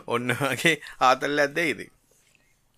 [0.08, 1.90] ඔන්නගේ ආතල්ල ඇද්දේදී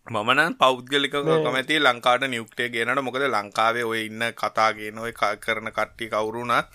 [0.08, 6.68] මමන පෞද්ගලික කමැති ලංකාට නියුක්ටය ගෙනට මොකද ලංකාවේ ඔය ඉන්න කතාගෙන ඔය කරන කට්ටි කවුරුණත්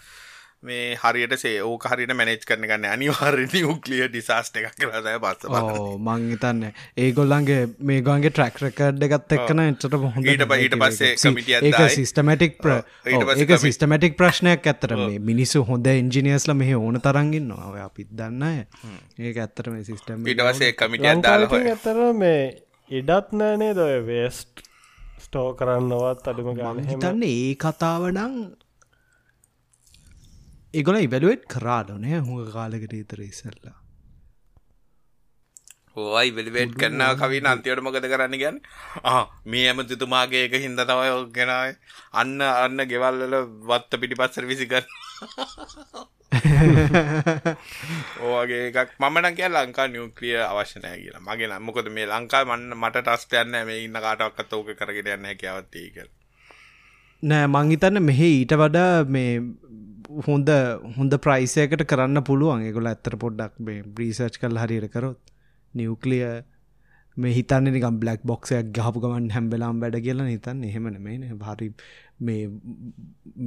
[0.63, 1.53] මේ හරියට සේ
[1.85, 5.47] හරිට මැනෙච් කරන ගන්න අනිවාර්ය උක්ලිය ඩිසාස්ට එකක් කරදය පස්ස
[5.99, 6.59] මං හිතන්න
[6.97, 11.15] ඒගොල්ලන්ගේ මේ ගොන්ගේ ට්‍රක්රකඩ් එකත් එක්කන එච්චට හොඳ ඊට ප- ඊට පස්සේ.
[11.89, 12.61] සිස්ටමටික්
[13.37, 18.65] ඒක සිස්ටමටික් ප්‍රශ්නයක් ඇත්තර මේ මිනිස්සු හොඳ ඉංජිනියස්ල මෙහ ඕන තරගින්න ඔය අපිත් දන්න.
[19.19, 22.43] ඒක ඇත්තට මේ සිස්ටම් ඊට පස්සේ කමිටියක් දාලා ඇතර මේ
[22.91, 24.63] ඉඩත් නෑනේ දොය වේස්ට්
[25.21, 28.39] ස්ටෝ කරන්නවත් අඩුම ගාන හිතන්න ඒ කතාවනං
[30.73, 33.77] ඒගොල ඉබැලුවට් කරාඩනේ හුඟ කාලකට ඉතර ඉසල්ලා
[35.95, 38.57] හෝයි වෙලිවේට් කරන්න කවින අන්තිවට මොකද කරන්න ගැන්
[39.45, 41.75] මේ ඇමතිතුමාගේ එක හින්ද තවයි ගෙනයි
[42.13, 44.83] අන්න අන්න ගෙවල්ල වත්ත පිටි පස්සර විසිකර
[48.21, 48.89] ඕගේ එකක්.
[48.99, 51.21] මමන කිය ලංකා නිියක්‍රිය අවශ්‍යනය කියලා.
[51.21, 56.07] මගේ නම්මකොද මේ ලංකා මන්න මට ටස්ටයන්න මේ ඉන්න කාටක්කත් ඕක කරගෙන යන්න හැකවත්තේ කර
[57.23, 59.33] නෑ මංහිතන්න මෙහෙ ඊට වඩා මේ
[60.27, 60.49] හොඳ
[60.97, 62.63] හොඳ ප්‍රයිසයකට කරන්න පුළුවන්.
[62.63, 65.30] එකොල ඇත්තර පොඩ්ඩක් මේ බ්‍රීසර්ච් කල් හරිර කරොත්
[65.73, 66.23] නිවක්ලිය
[67.17, 70.63] මේ හිතන්න නිකම් බ්ලක් බොක්සයක් ගහපු ගමන් හැම්බෙලාම් වැඩ කියලා හිතන්න.
[70.63, 71.67] එහෙමන මේ හරි
[72.19, 72.43] මේ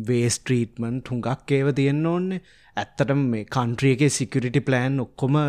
[0.08, 2.42] වේස්ට්‍රීටමන් තුඟක් ඒව තියෙන්න්න ඕන්නේ.
[2.76, 5.40] ඇත්තටම මේ කන්ට්‍රියගේ සිකරිටි ප්ලෑන් ඔක්කොම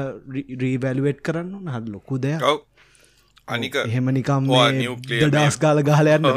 [0.63, 2.47] රීවැලුවට් කරන්න හත් ලොකු දෙයක්.
[3.47, 6.29] අනික එහෙම නිකම් ඩස් කාල ගහලයන්න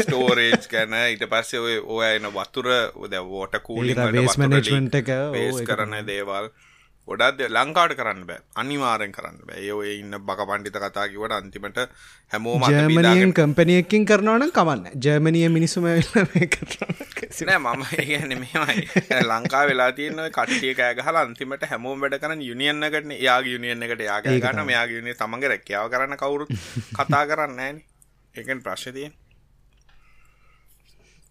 [0.00, 2.68] ස්ටෝරේජ් කැන ඊට පස්සේ ඔය ඔය එන වතුර
[3.12, 5.08] ද වෝට කූලි වේස් මනේජ්මන්ට් එක
[5.70, 6.50] කරන දේවල්
[7.08, 8.40] ගොඩත් ලංකාට කරන්න බෑ.
[8.54, 9.66] අනිවාරෙන් කරන්න බෑ.
[9.72, 11.78] ඔය ඉන්න බක පණ්ඩිත කතාකිවට අන්තිමට
[12.32, 15.86] හැමෝම ජර්මනියෙන් කම්පනයකින් කරනවන කමන්න ජර්මනිය මිනිසුම
[17.48, 18.82] නෑ මම ඒගැන මෙමයි
[19.22, 24.68] ලංකා වෙලා තියන්න කටිය කෑගහල අන්තිමට හැමෝම වැඩ කරන යුනියන්නකට යාගේ යුනියන් එකට යාගේ ගන්න
[24.70, 26.52] මෙයාගේ යුනිය සමඟ රැක්කාව කරන්න කවුරුත්
[26.98, 27.80] කතා කරන්න ෑන
[28.34, 29.16] එකෙන් ප්‍රශ්තියෙන්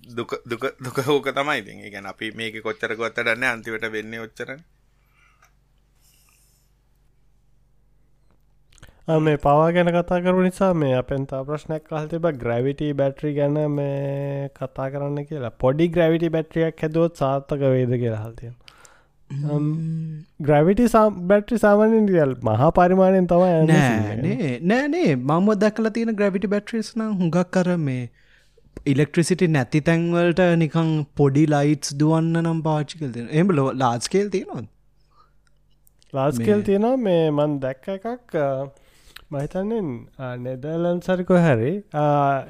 [0.04, 1.84] දුක දුක දුක හෝක තමයි ඉතින්.
[1.92, 4.62] ගැන අපි මේක කොච්චර කොත්තට දන්න අන්තිවට වෙන්න ඔච්චරන
[9.08, 14.50] මේ පවා ගැන කතා කරු නිසා මේ අපෙන්තා ප්‍රශ්නයක් කල් තිබ ග්‍රවිටි බැට්‍රි ගැන මේ
[14.56, 15.52] කතා කරන්න කියලා.
[15.60, 18.52] පොඩි ග්‍රවිටි බැට්‍රියක් හැදුවොත් සාර්ථක වේද කියලා හල්තිය
[20.42, 20.88] ග්‍රවිටි
[21.30, 27.54] බැට්‍රි සාමානෙන් දියල් මහා පරිමාණයෙන් තම නෑනේ නෑනේ මම දක්ල තියෙන ග්‍රවිටි බැට්‍රිස් නම් හුඟක්
[27.58, 28.02] කර මේ
[28.94, 30.92] ඉලෙක්ට්‍රිසිටි නැති තැන්වලට නිකං
[31.22, 34.68] පොඩි ලයිටස් දුවන්න නම් පාචිකල් තියෙන එම ලෝ ලාස්කේල් තියෙනොත්
[36.14, 36.98] ලාස්කෙල් තියෙනවා.
[36.98, 38.38] මේ මන් දැක්ක එකක්
[39.32, 39.88] මහිතන්නෙන්
[40.44, 41.72] නෙදලන් සරිකො හැරි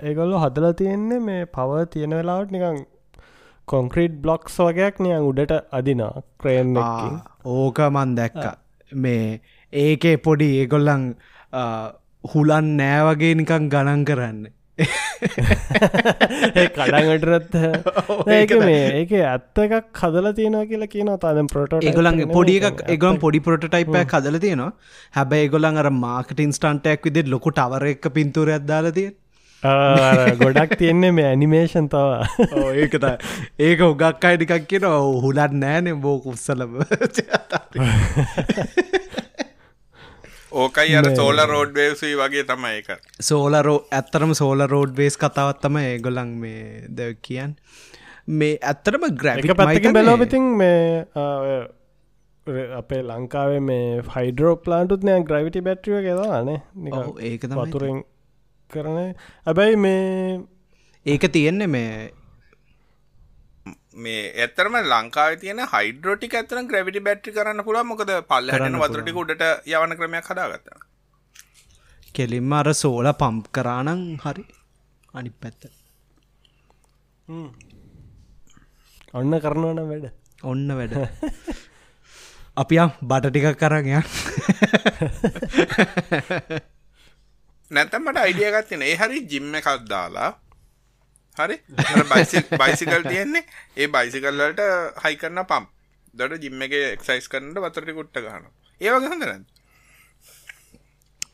[0.09, 2.77] ඒගොල්ලො හදල තියෙන්නේ මේ පව තියෙන වෙලාවට නිකං
[3.67, 6.77] කොංක්‍රීට් බ්ලොක්ස් වගේයක් නියන් උඩට අදිනා ක්‍රේන්
[7.55, 8.43] ඕක මන් දැක්ක.
[9.03, 9.25] මේ
[9.73, 11.07] ඒකේ පොඩි ඒගොල්ලන්
[12.23, 14.39] හුලන් නෑවගේ නිකං ගණන් කරන්න
[16.77, 17.55] කඩගටරත්
[18.37, 23.17] ඒක මේ ඒක ඇත්ත එකක් කදල තියෙනවා කියලා කියන තාදම් පොට ඒගොලන් පොඩි එකක් ඒගොලන්
[23.23, 24.71] පොඩි පොටටයිපය කදල තියෙනවා.
[25.17, 29.09] හැබැයි ඒගොලන් අර මාර්කටින් ස්ටන්ටයක් විදි ලොකු ටවර එක පින්තුර ඇදදාල තිය
[30.43, 32.21] ගොඩක් තියෙන්නේ මේ ඇනිමේෂන් තවා.
[32.83, 33.05] ඒකත
[33.59, 34.85] ඒක උගක් අයිටිකක් කියන
[35.25, 36.71] හුලත් නෑනෙ බෝ කුස්සලබ
[40.51, 42.89] ඕකයි අර සෝල රෝඩ් වේසී වගේ තමයි එක
[43.21, 47.55] සෝලරෝ ඇත්තරම සෝල රෝඩ් වේස් කතාවත්තම ඒගොලන් මේ ද කියන්
[48.27, 51.07] මේ ඇත්තරම ග්‍රැපික පැතික බැලෝපිතින් මේ
[52.77, 56.61] අපේ ලංකාවේ මේ ෆයිඩරෝ ප්ලාන්ටුත් නෑ ග්‍රවිටි බැට්‍රිය ගෙදවානේ
[57.21, 58.03] ඒක වතුරෙන්
[58.71, 58.97] කරන.
[59.47, 60.39] ඇබැයි මේ
[61.05, 61.91] ඒක තියෙන්නේ මේ
[64.05, 69.43] මේ ඇතරම ලංකාව තියන හයිඩරෝටික ඇතන ග්‍රවිටි බැට්‍රි කරන්න පුළුව මොකද පල්ල හන වතුරටි උඩට
[69.73, 70.67] යවන ක්‍රමයක් හදාගත්ත.
[72.15, 74.45] කෙලින්ම අර සෝල පම්ප් කරානං හරි
[75.13, 75.61] අනි පැත්ත.
[79.13, 80.07] ඔන්න කරනවන වැඩ.
[80.43, 80.95] ඔන්න වැඩ.
[82.57, 83.93] අපියම් බට ටිකක් කරගය
[87.71, 90.29] නැතමට අයිඩියගත්තින ඒ හරි ජිම්ම එකක් දාලා
[91.39, 91.57] හරි?
[92.57, 93.45] බයිසිකල් තියෙන්නේ.
[93.77, 94.63] ඒ බයිසිකල්ලට
[95.03, 95.73] හයි කරන්න පම්
[96.13, 98.49] දොට ජිම්ම එක එක්සයිස් කරන්නට වතරටි කුට්ට ගන්න
[98.81, 99.45] ඒවග හඳරන්න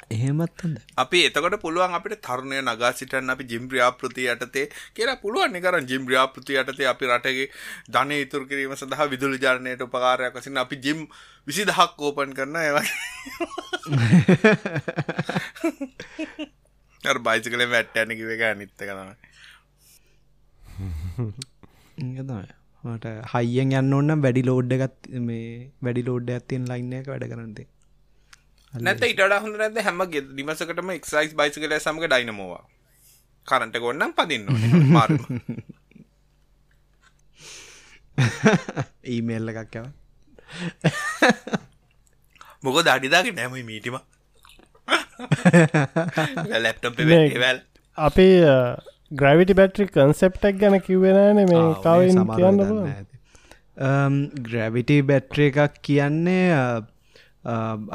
[0.10, 5.90] එහෙමත් හොඳ අපි එතකට පුළුවන් අපිට තරුණය නගා සිටන් අපි ජිම්ප්‍රියාපෘති යටතේ කියලා පුළුවන් නිකරන්
[5.92, 7.48] ජිම්ප්‍රියාපෘති යටතේ අපි රටගේ
[7.90, 11.00] ධනය ඉතුර කිරීම සඳහා විදුලි ජානයට උපකාරයක් වසින් අපි ජිම්
[11.48, 12.78] විසි දහක් ඕපන් කරන ඒව
[17.22, 19.16] බයිසිකල වැට්ට ඇනකිව එක නිත්ත කරන
[22.84, 25.48] මට හයියෙන් යන්න ඔන්න වැඩි ලෝඩ්ඩ එකත් මේ
[25.82, 27.68] වැඩි ලෝඩ්ඩ ඇත්තියෙන් ලයින්න එක වැඩ කරනදේ
[28.74, 32.64] නැත ඉට හොඳ නැද හැමගේ නිමසකටම එක්සයිස් බයිසිකල සමඟ ඩයිනමෝවා
[33.48, 34.48] කරන්ට ගොන්නම් පදින්න
[34.96, 35.12] මාර
[39.08, 39.88] ඊමේල්ල එකක් යව
[42.64, 43.98] මොක දඩිදාගේ නෑම මීටිම.
[46.58, 47.00] ලැප්ටප්
[47.38, 47.60] වැල්
[47.98, 48.28] අපි
[49.14, 52.62] ග්‍රවිටි බැට්‍රි කන්සෙප්ටක් ගැන කිවෙනන මේ කවින් කියන්න
[54.48, 56.48] ග්‍රැවිටි බැට්්‍රිය එකක් කියන්නේ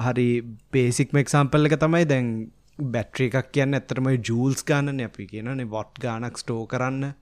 [0.07, 0.29] හරි
[0.73, 2.31] පේසික්ම එක්සම්පල් එක තමයි දැන්
[2.95, 7.15] බැට්‍රි එකක් කියන්න ඇතරම ජූල්ස් ගානන අපි කියනනේ වොට් ගානක් ස්ටෝ කරන්න.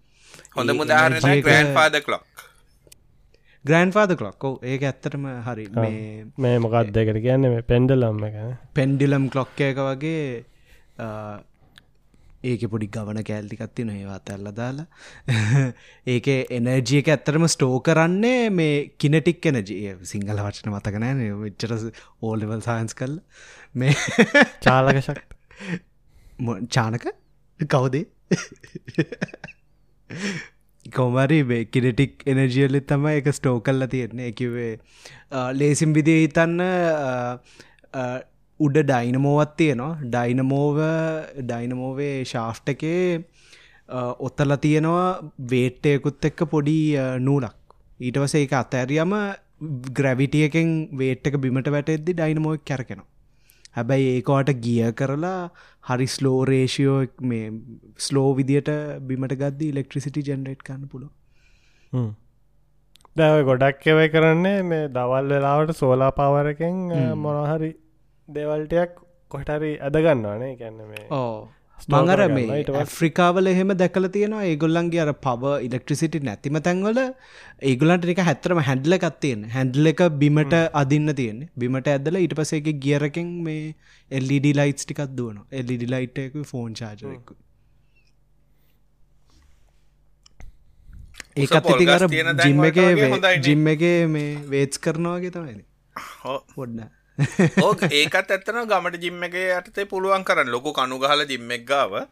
[0.57, 2.47] හොඳ මුදාහරණ ග්‍රෑන් පාද කලොක්
[3.65, 7.51] ග්‍රෑන් පාද කලොක්කෝ ඒක ඇත්තටම හරි මේ මේ මොකක් දෙකට කියන්න?
[7.55, 8.41] මේ පෙන්ඩලම් එක
[8.75, 10.25] පෙන්ඩිලම් කලොක්ක එක වගේ
[12.47, 14.87] ඒක පොඩි ගවන කෑල්ටිකත්ති නොඒවා ඇල්ල දාලා.
[16.15, 16.29] ඒක
[16.59, 21.77] එනර්ජිය එක ඇත්තරම ස්ටෝ කරන්නේ මේ කිනටික් එනජිය සිංහල වචන මතකනෑ විච්චර
[22.23, 23.19] ඕලෙවල් සයින්ස් කල්
[23.75, 23.95] මේ
[24.65, 25.23] චාලකශක්
[26.71, 27.07] චානක?
[27.61, 28.05] කවුදේ
[30.87, 34.29] කොමරි කිනටික් එනජියල්ලි තම එක ස්ටෝ කල්ල තියෙන්නේ.
[34.29, 34.73] එකවේ
[35.53, 36.61] ලේසිම් විදිය හිතන්න
[38.61, 39.99] උඩ ඩයිනමෝවත් තියෙනවා.
[40.13, 40.79] ඩයිනමෝව
[41.49, 43.03] ඩයිනමෝවේ ශාෆ්ට එකේ
[44.29, 45.09] ඔත්තල තියෙනවා
[45.53, 46.79] වේට්ටයකුත් එක්ක පොඩි
[47.27, 47.59] නූලක්.
[48.01, 49.13] ඊට වස එක අතෑරියම
[49.99, 53.11] ග්‍රැවිටියකෙන් වේට් එක බිමට වැටෙද්දි ඩයිනමෝක් කැරකෙනවා.
[53.77, 55.39] හැබැයි ඒකවට ගිය කරලා
[55.89, 57.47] හරි ස්ලෝ රේෂියෝ මේ
[58.07, 58.71] ස්ලෝ විදියට
[59.09, 61.09] බිමට ගද්දි ඉලෙක්ට්‍රිසිටි ජෙනරේට් කන්න පුලො
[63.21, 66.79] දැව ගොඩක් එවයි කරන්නේ මේ දවල් වෙලාවට සෝලා පවරකෙන්
[67.25, 67.71] මොනහරි
[68.29, 68.97] දෙවල්ටයක්
[69.31, 71.49] කොටරි ඇදගන්නවානේ ගැන්න මේ ඕ
[71.93, 74.45] මංගර මේ ෆ්‍රිකාවල එහෙම දැකල තියෙනවා.
[74.51, 77.01] ඒගොල්ලන්ගේ අර පව ඉලෙක්ට්‍රිසිටි නැතිම තැන්වල
[77.71, 83.33] ඒගොලන්ට එක හැත්තරම හැඩ්ල එකත්තියෙන් හැඩ්ල එක බිමට අදින්න තියෙන බිමට ඇදල ඊට පසේක ගියරකින්
[83.49, 83.75] මේ
[84.11, 87.37] එල්ඩ ලයිටස් ටිකක් දුවන එල්ඩ ලයිට්ක ෆෝන් චාජයකු
[91.37, 92.09] ඒකත් ඉතිකර
[92.43, 92.83] ජිම්ම එක
[93.45, 95.65] ජිම්ම එක මේ වේච් කරනවාගේ තමයි.
[96.55, 96.96] පොඩ්ඩ
[97.63, 100.51] ඕක ඒකත් ඇත්තන ගමට ජිම්ම එක යටතේ පුළුවන් කරන්න.
[100.51, 102.07] ලොකු කනු ගහල ජිම්මක් ගාව.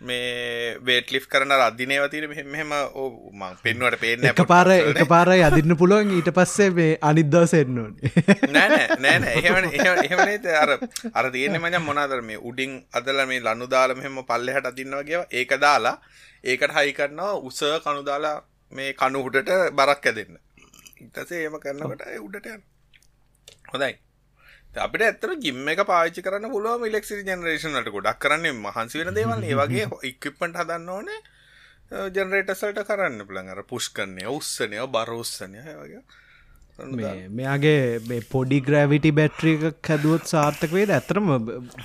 [0.00, 3.06] මේ වේටලිස් කරන රදිනයවතිර මෙහෙම ඕ
[3.62, 7.96] පෙන්වට පේන එක පාර එක පාරයි අදින්න පුළුවන් ඊට පස්සේ මේ අනිද්දව සෙන්නුවන්
[8.54, 9.58] නෑන නෑන එහෙම
[10.04, 10.70] එහෙමනේ අර
[11.12, 15.58] අර තියෙන මජ මොනාදර මේ උඩින් අදල මේ ලන්නු දාල මෙහෙම පල්ලෙහට අදින්නවා කිය ඒක
[15.58, 15.96] දාලා
[16.44, 18.36] ඒකට හයි කරනවා උස කනු දාලා
[18.72, 20.38] මේ කනුහුටට බරක් ඇදන්න.
[21.00, 22.62] ඉතසේ ඒම කරන්නකට උඩට යන්න
[23.72, 23.94] හොඳයි
[24.76, 29.56] අපිට ඇත්තර ජිම්ම එක පාච්චි කරන්න පුළුව ඉලෙක්සි ජනරේෂනට ගොඩක් කරන්නේ මහන්සි වෙන දේවල් ඒ
[29.56, 31.20] වගේ ඉක්විප්පට හදන්න ඕනේ
[31.90, 36.02] ජනරේටසල්ට කරන්න පුළන් අර පුෂ් කරන්නේ උස්සනය බරෝස්සනය වගේ.
[37.30, 40.90] මෙයාගේ පොඩි ග්‍රවිටි බැට්‍රිය එක හැදුවත් සාර්ථක වේද?
[40.90, 41.32] ඇතරම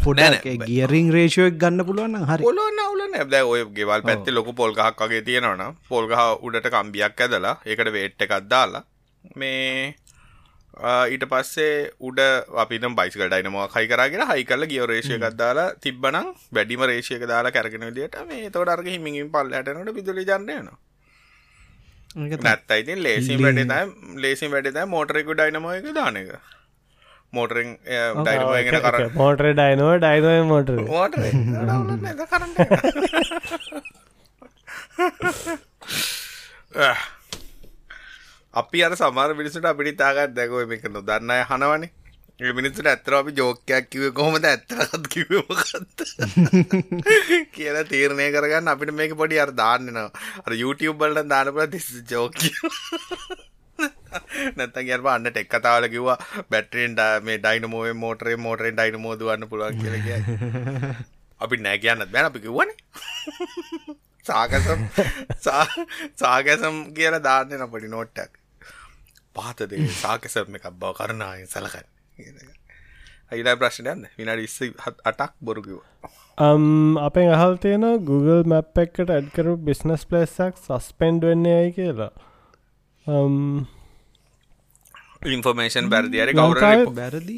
[0.03, 0.21] පොඩ
[0.65, 2.43] ගියරිං රේෂයක් ගන්න පුළුවන් හරි.
[2.43, 7.93] පොලො නවලන ඇබ ඔය ගෙවල් පැත්ති ලොකු පොල්ගහක් වගේ තියෙනවන පොල්ගහ උඩට කම්බියක් ඇදලා ඒකට
[7.97, 8.85] වේට්ට එකක් දාලා
[9.35, 9.95] මේ
[10.73, 12.19] ඊට පස්සේ උඩ
[12.57, 17.85] අපිට බයිසික ඩයිනමෝ හයි කරගෙන හයි කල ගිය රේෂය ගත්දාලා තිබ්බනම් වැඩිම රේෂයක දාලා කැරගෙන
[17.89, 20.69] විදිට මේ තොට අර්ග හිමින් පල් හටනට පිදුලි ජන්නයන
[22.15, 26.29] නැත්තයිතින් ලේසිම් වැඩතයි ලේසිම් වැඩත මෝටරෙකු ඩයිනමෝ එක දාන එක.
[27.33, 27.69] මෝටරෙන්
[28.17, 31.21] ඩයිනමෝගෙන කර මෝටර ඩයිනෝ ඩයිනෝ මෝටර මෝටර
[32.27, 32.53] කරන්න
[38.53, 41.89] අපි අර සමාර මිනිසට අපිට තාගත් දැකව මේක නොදන්න අය හනවනේ.
[42.51, 44.45] මිනිස්සට ඇත්තර අපි ජෝකයක් කිව කොහොමද?
[44.45, 46.03] ඇත්තරත් කිවමකත්
[47.55, 50.09] කියල තීරණය කරගන්න අපිට මේක පොඩි අර දාන්නනවා
[50.45, 52.37] අර YouTube බලට දානපල තිස් ජෝක
[54.57, 56.17] නැත්තන් ගැරම අන්න ටෙක් කතාවල කිව්වා
[56.49, 60.07] බැටරෙන් මේ ඩයිනමෝේ මෝටරේ මෝටරෙන් ඩයිනමෝ දුවන්න පුළුවන් කියලග
[61.43, 62.77] අපි නෑ කියන්නත් බැන අපි කිව්වනේ.
[64.27, 64.87] සාකසම්
[66.19, 68.42] සාගැසම් කියල දාන්න පොඩි නෝට්ටක්
[69.35, 71.87] පාතද සාකසම එකක් බව කරනායෙන් සලකන්න
[73.31, 74.59] අයිලා ප්‍රශ්නයන්න විනාඩ ඉස්ස
[75.05, 75.79] අටක් බොරුකිව
[76.37, 82.11] අපෙන් අහල් තියෙන Google මැප් එකට ඇඩ්කරු බිස්නස් පලේසක් සස්පෙන්ඩ් වෙන්නේ ඇයි කියලා.
[85.27, 87.37] ඉන්ෆර්මේෂන් බැරදි අර කවර බැරදි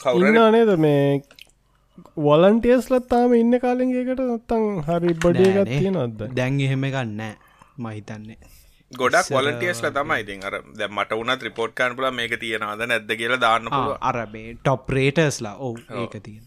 [0.00, 1.22] කවුර නේද මේ
[2.18, 7.22] වලන්ටියස් ලත්තාම ඉන්න කාලින්ගේකට නත්තං හරි බඩිය එකත් තියෙනොත්ද දැන් එහෙම ගන්න
[7.78, 8.38] මහිතන්නේ
[8.92, 13.40] ගොඩක් වලටියස්ල තමයි ඉතින් අර දැ මට වුණත් රිපෝට් කන් පුල මේක තියෙනවාද නැද්ද කියලා
[13.40, 13.68] දාන්න
[14.02, 16.44] අර මේ ටොප් රේටස්ලා ඕ ඒක තියෙන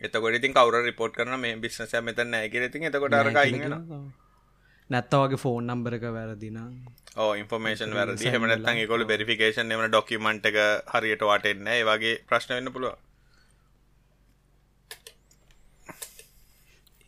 [0.00, 3.76] එතකොට ඉතින් කවර රිපෝට් කරන මේ බිස්නස මෙත නෑකර ඉතින් එතකොට අරකයිගෙන
[4.90, 6.58] නැත්තවගේ ෆෝන් නම්බරක වැරදින
[7.16, 10.58] ඕ ඉන්ෆර්මේෂන් වැරදි හමනත්තන් ගොල බෙරිෆිකේෂන් එම ඩොකිමන්ට් එක
[10.92, 12.96] හරියට වාටෙන්න වගේ ප්‍රශ්න වෙන්න පුළුව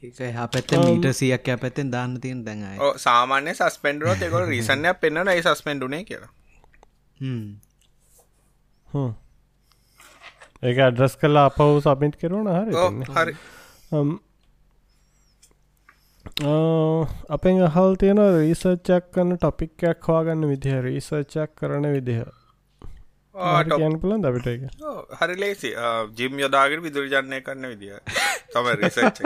[0.02, 6.02] ඒක පැත්ත මීට සියක් පැත්තෙන් දාන්න තියෙන් දැඟ සාමාන්‍ය සස්පෙන්ඩුව එකොල රීසන්යක් පෙන්න්න යි සස්පෙන්ඩුනේ
[6.04, 6.32] කියලා.
[10.62, 12.72] ඒක අඩ්‍රස් කල්ලා අපව් සබින්ත් කරුණ හරි
[13.12, 13.34] හරි.
[17.30, 22.22] අපෙන් අහල් තියෙන රීසර්චක් කන්න ටොපික්යක් හවාගන්න විදිහ රීසර්චක් කරන විදිහ
[23.32, 24.62] කියන්න පුලන් අපිට එක
[25.20, 25.72] හරි ලේසි.
[26.14, 27.98] ජිම් යොදාගෙන විදුර ජනය කරන්න විදිිය.
[28.52, 29.20] තම රිසච්ච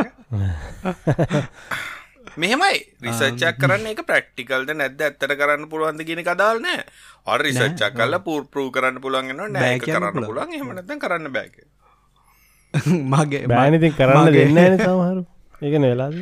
[2.37, 2.79] මෙහෙමයි.
[3.03, 5.01] රිසච්චක් කරන්න එක ප්‍රක්ටිකල්ද නැද්ද?
[5.01, 6.85] ඇත්තට කරන්න පුළුවන්ද ගෙන කදාල්නෑ
[7.27, 11.57] අ රිසච්චක් කල්ල පූර් පරූ කරන්න පුළන්ගෙන නෑ කරන්න පුළන් හෙමනත කරන්න බෑක
[13.13, 15.27] මගේ බෑනිතින් කරන්න දෙන්න සමහරු.
[15.63, 16.15] ඒක නෙලාද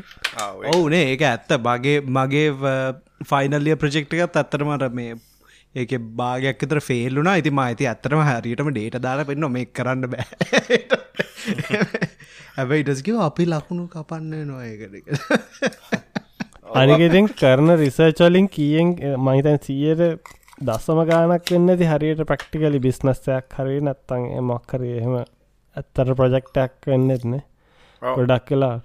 [0.73, 1.53] ඔවුනේ ඒක ඇත්ත.
[1.61, 2.49] බගේ මගේ
[3.25, 5.16] ෆයිනල්ලිය ප්‍රජෙක්්ටිකත් ඇත්තරමට මේ
[5.75, 10.79] ඒක භාගයක් තර ෆෙල්ලුනා ඉති මයිති ඇත්තරම හරියටම ඩේට දාලා පෙන්න මේ කරන්න බෑ.
[12.59, 14.95] ඇබයි ඉටස්කිව අපි ලකුණු කපන්න නොයකට
[16.75, 24.87] අනිකෙතින් කරන රිසර්චලින් කියෙන් මහිතන් සීයට දස්සම ගානක් වෙන්නති හරියට ප්‍රක්ටිකලි බිස්නස්සයක් හරි නැත්තන් මොක්කර
[24.89, 27.43] එහෙම ඇත්තර ප්‍රජෙක්ටක් වෙන්නෙත්නේ
[28.03, 28.77] ගොඩක් කලා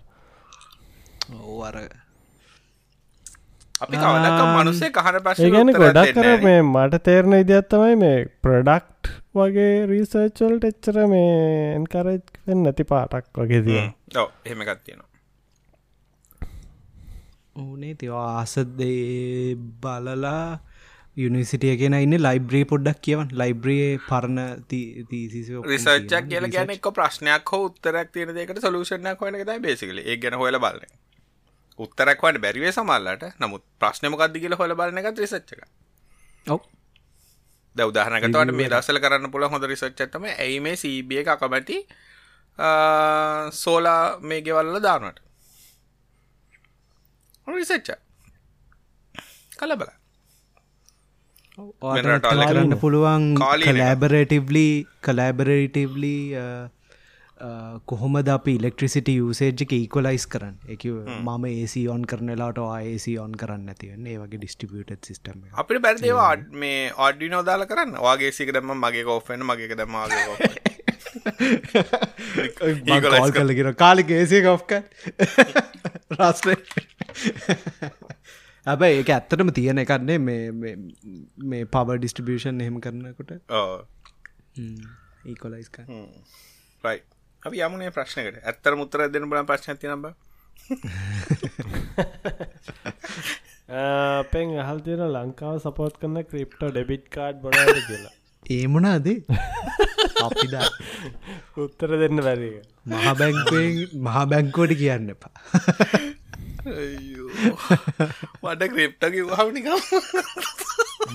[1.40, 1.78] ඕවර
[3.82, 9.76] අපි කවදක් මනුසේ කහන පශ ඒගැන ගොඩක් කර මේ මට තේරණ ඉදිත්තමයි මේ ප්‍රඩක්ට් වගේ
[9.92, 11.36] රීසර්චල්ට එච්චර මේ
[11.76, 15.08] එන්කරජ් වෙන් නැති පාටක් වගේ දිය එහෙමකත් තියෙනවා.
[17.58, 20.60] ඕනේ තිවා ආසදේ බලලා
[21.18, 24.40] යුනිසිටිය කියෙන ඉන්න ලයිබ්‍රී පොඩ්ඩක් කියවන් ලයිබ්‍රියේ පරණ
[25.68, 30.38] රිසර්චක් කියල ගැන එක ප්‍රශ්නයක් හෝ උත්තරක් තියෙන දෙකට සලූෂණයක් වන ද බේසිකල ඒ ගැන
[30.42, 31.00] හොල බලන්න
[31.80, 35.62] උත්තරක්වට බැරිවේ සමල්ලට නමුත් ප්‍රශ්නමකක්ද කියල හොල බලන එකත් රිසච්චක
[36.46, 36.62] ඔව.
[37.76, 41.78] ද උදාහනකතවට මේ දසල කරන්න පුළ හොඳ රිසච්චත්තම ඇයි මේ සීබිය එක අකමැති
[43.54, 45.22] සෝලා මේ ගෙවල්ල දානට
[47.48, 47.90] රිසච්ච
[49.60, 49.92] කල බල
[52.24, 54.68] කරන්න පුළුවන් කලෑබරටවලි
[55.02, 56.18] කලෑබරටවලි
[57.92, 60.56] කොහොමද අපි ඉලෙක්ට්‍රිසිට යුසේජ්ක ඉකොලයිස් කරන්න?
[60.74, 62.60] එක මම ඒසි ඔන් කරනලාට
[62.92, 67.92] ඒසි ඔන් කරන්න ඇතිවන්නේ වගේ ඩිස්ටිබියට සිිටම අපිට බැරිදේවා මේ ඔඩ්ඩි නොදාල කරන්න?
[68.08, 70.26] වගේ සිකටම මගේ කෝෆෙන් මගේ දමගේ
[73.06, 74.72] ගොල් කලගෙන කාලික ඒසේ කොෆ්ක
[76.18, 76.48] රස්ට
[78.66, 83.32] හැබැයි ඒක ඇත්තටම තියෙන එකන්නේ මේ පව ඩිස්ටිබියෂන් එහෙම කරනකොට.
[85.30, 85.70] ඒකොලයිස්
[86.84, 87.00] රයි
[87.44, 90.06] අපි යමුණේ ප්‍රශ්නකට ඇත්තර මුත්තර දෙන බල ප්‍රශ්න තිනබ
[94.32, 98.14] පෙන් අහල් තියෙන ලංකාව සපෝට් කරන්න ක්‍රිප්ට ඩෙබිට් කාඩ් බොඩට කියලා.
[98.56, 99.08] ඒමනාද
[100.24, 100.54] අපිද?
[101.66, 102.52] උත්තර දෙන්න බැරි
[102.88, 103.74] මහා බැංකුවෙන්
[104.08, 105.36] මහා බැංකෝඩි කියන්න එපා.
[108.44, 109.80] වඩ ක්‍රිප්ටකි වහනිකම්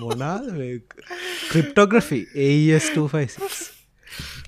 [0.01, 0.39] මොනා
[1.51, 3.74] ක්‍රිප්ටෝග්‍රෆි ඒස්256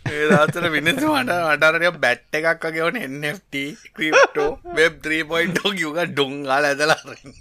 [0.08, 3.54] ඒදතර විනතු මට අටරය බැට්ට එකක් ගෙවන එන්ට
[3.96, 7.34] ක්‍රිප්ටෝ වෙබ් 3පොයින්ටෝ කිව්ග ඩුංගාල ඇදලාරන්න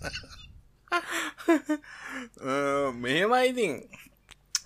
[3.03, 3.73] මෙහෙමයිඉතින්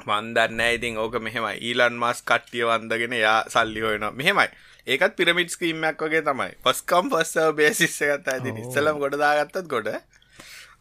[0.05, 0.97] මන්දන්න ඉතින්.
[0.97, 1.59] ඕක මෙහෙමයි.
[1.61, 4.47] ඊලන් මස් කට්ටිය වන්දගෙන යා සල්ලි හොයන මෙහෙමයි.
[4.87, 6.55] ඒකත් පිරමිට් ස්ක්‍රීම්මක් වගේ තමයි.
[6.63, 9.89] පස්කම් පස්ස බේසිස්ස ගත්ත ඇති ඉස්සලම් ගොඩදාගත්තත් ගොඩ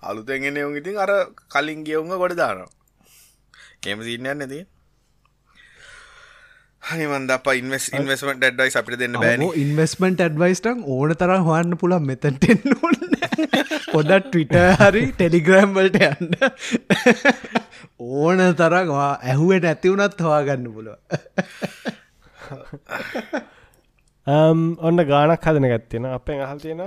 [0.03, 1.11] අලුතෙන්ගෙන යුන් ඉතින් අර
[1.51, 2.71] කලින් ගියවුන්ග ගොඩ දානවා.
[3.81, 4.67] කෙම සින්නන්න නැතිී
[6.83, 9.45] හනිමන්ද අප ඉන්වස් ඉන්වස්මට ඩ්වයිස් අපිට දෙන්න බෑන.
[9.57, 12.63] ඉන්වස්මට ඇඩ්වයිස්ටන් ඕන තරම් හොන්න පුළන් මෙතැන්ටෙන්
[13.93, 16.33] පොඩත් ටවිට හරි ටෙලිග්‍රෑම්වලට යන්න.
[18.01, 20.97] ඕන තරගවා ඇහුවට ඇතිවුණත් හවාගන්න පුලුව
[24.87, 26.83] ඔන්න ගානක් හදන ගත්තියෙන අපෙන් අහල් තියෙන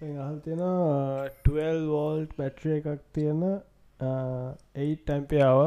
[0.00, 0.60] හල් තියෙන
[1.46, 3.40] 12 වෝල්ට් බැට්‍රිය එකක් තියෙන
[4.00, 5.60] 8ටැම්පියාව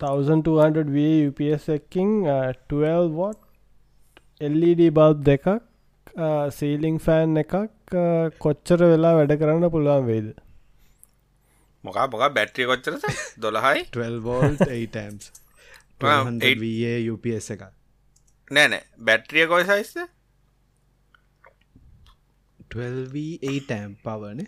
[0.00, 2.12] 1200 V UPS එකින්
[2.74, 3.40] 12 වොට්
[4.50, 5.48] LED බල්බ් දෙකක්
[6.58, 7.56] සීලිං ෆෑන් එකක්
[8.38, 10.30] කොච්චර වෙලා වැඩ කරන්න පුළුවන් වේද
[11.84, 12.94] මොකා මොක බැට්‍රිය කොච්චර
[13.38, 14.22] දොළහයි 12
[17.12, 17.68] UPS එක
[18.50, 20.00] නෑනෑ බැට්‍රිය කොයි සයිස්ත
[22.70, 24.46] 12ටම් පවන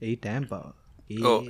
[0.00, 0.62] ඒටම් පව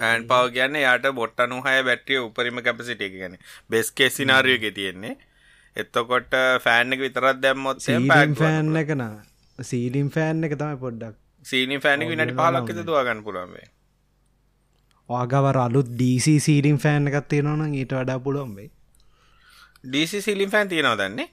[0.03, 3.37] ඇන් පව කියන්න යාට බොට්ටනු හය බැට්‍රිය උපරිම කැපසිට එක ගැන
[3.71, 5.17] බෙස්කේ සිනාරියක තියෙන්නේ.
[5.77, 7.79] එත්තකොට ෆෑන් එක විතරත් දැම්මොත්
[8.39, 9.05] ෆෑන් එකන
[9.59, 13.69] සීලිම් ෆෑන් එක තමයි පොඩ්ඩක් සීනි ෆෑනික විනට පාලක්කත දවාගන්න පුළන්වේ
[15.09, 18.69] ආගවර අලුත් ඩීසි සීලිම් ෆෑන් එකත් තියෙනවන ඊට වඩා පුළොම්වේ
[19.85, 21.29] ඩීසි සිලිම් ෆෑන් තියෙනවා දන්නේ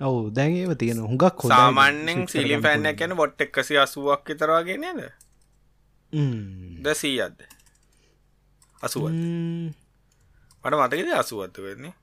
[0.00, 5.00] ඔවු දැන් ඒව තියෙන හුඟක් සාමන්‍යෙන් සිලිම් ෆෑන්න කැන බොට් එක්කසි අසුවක් විතරවාගේ නේද?
[6.82, 7.38] ද සීයද්ද
[8.82, 11.94] අසුව මට මතකද අසුවත්තු වෙන්නේ.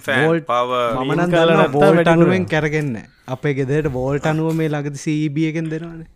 [0.00, 0.70] ෆෑන් Volt- පව
[1.10, 2.12] නැත්තා වෝල්ට වැඩිපුර.
[2.12, 2.96] අනුවෙන් කැරගෙන්න.
[3.28, 6.08] අපේ ගෙදට වෝල්ට අනුව මේ ලගද සීබියගෙන් දෙනවානේ.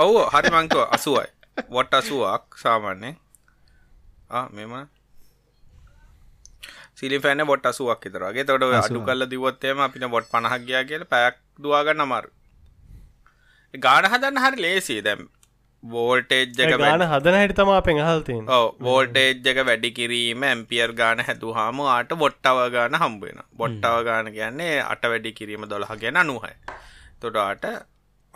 [0.00, 1.28] ඔවු හරි මංකව අසුවයි.
[1.70, 3.10] වොට් අසුවක් සාමාන්‍ය
[4.50, 4.72] මෙම
[6.98, 12.02] සිලි ෆෑන බොට් අසුවක් විතරගේ තොට අඩු කල්ල දිවොත්තේම අපිට බොට් පණහක්ගයා කියල පැයක් දුවාගන්න
[12.02, 12.30] අමාරු
[13.74, 15.26] ගාන හදන්න හරි ලේසි දැම්
[15.82, 18.46] වෝල්ටේජ් එක ගාන හදන හැටි තමා පෙන් හල්තින්
[18.80, 25.04] වෝල්ටේජ් එක වැඩි කිරීම ඇම්පියර් ගාන හැදුහාම ආට බොට්ටව ගාන හම්බෙන බොට්ටව ගාන කියන්නේ අට
[25.06, 26.54] වැඩි කිරීම දොළහ ගැන අනුහයි
[27.20, 27.66] තොටාට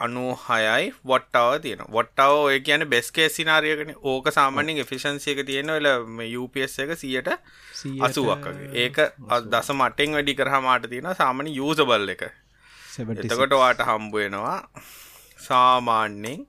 [0.00, 5.88] අනු හයයි වොට්ටාව තියෙන වොට්ටාව ඔය කියන බෙස්කේ සිනාරියකන ඕක සාමාන්‍යින් එෆිෂන්සියක තියෙන වෙල
[6.36, 7.30] UPS එක සියට
[8.00, 9.00] අසුවක්ගේ ඒක
[9.48, 12.24] දස මටෙන් වැඩි කරහ මාට තියෙන සාමනි යූසබල් එක.
[13.20, 14.58] එතකොට වාට හම්බුවෙනවා
[15.40, 16.46] සාමාන්‍යෙන්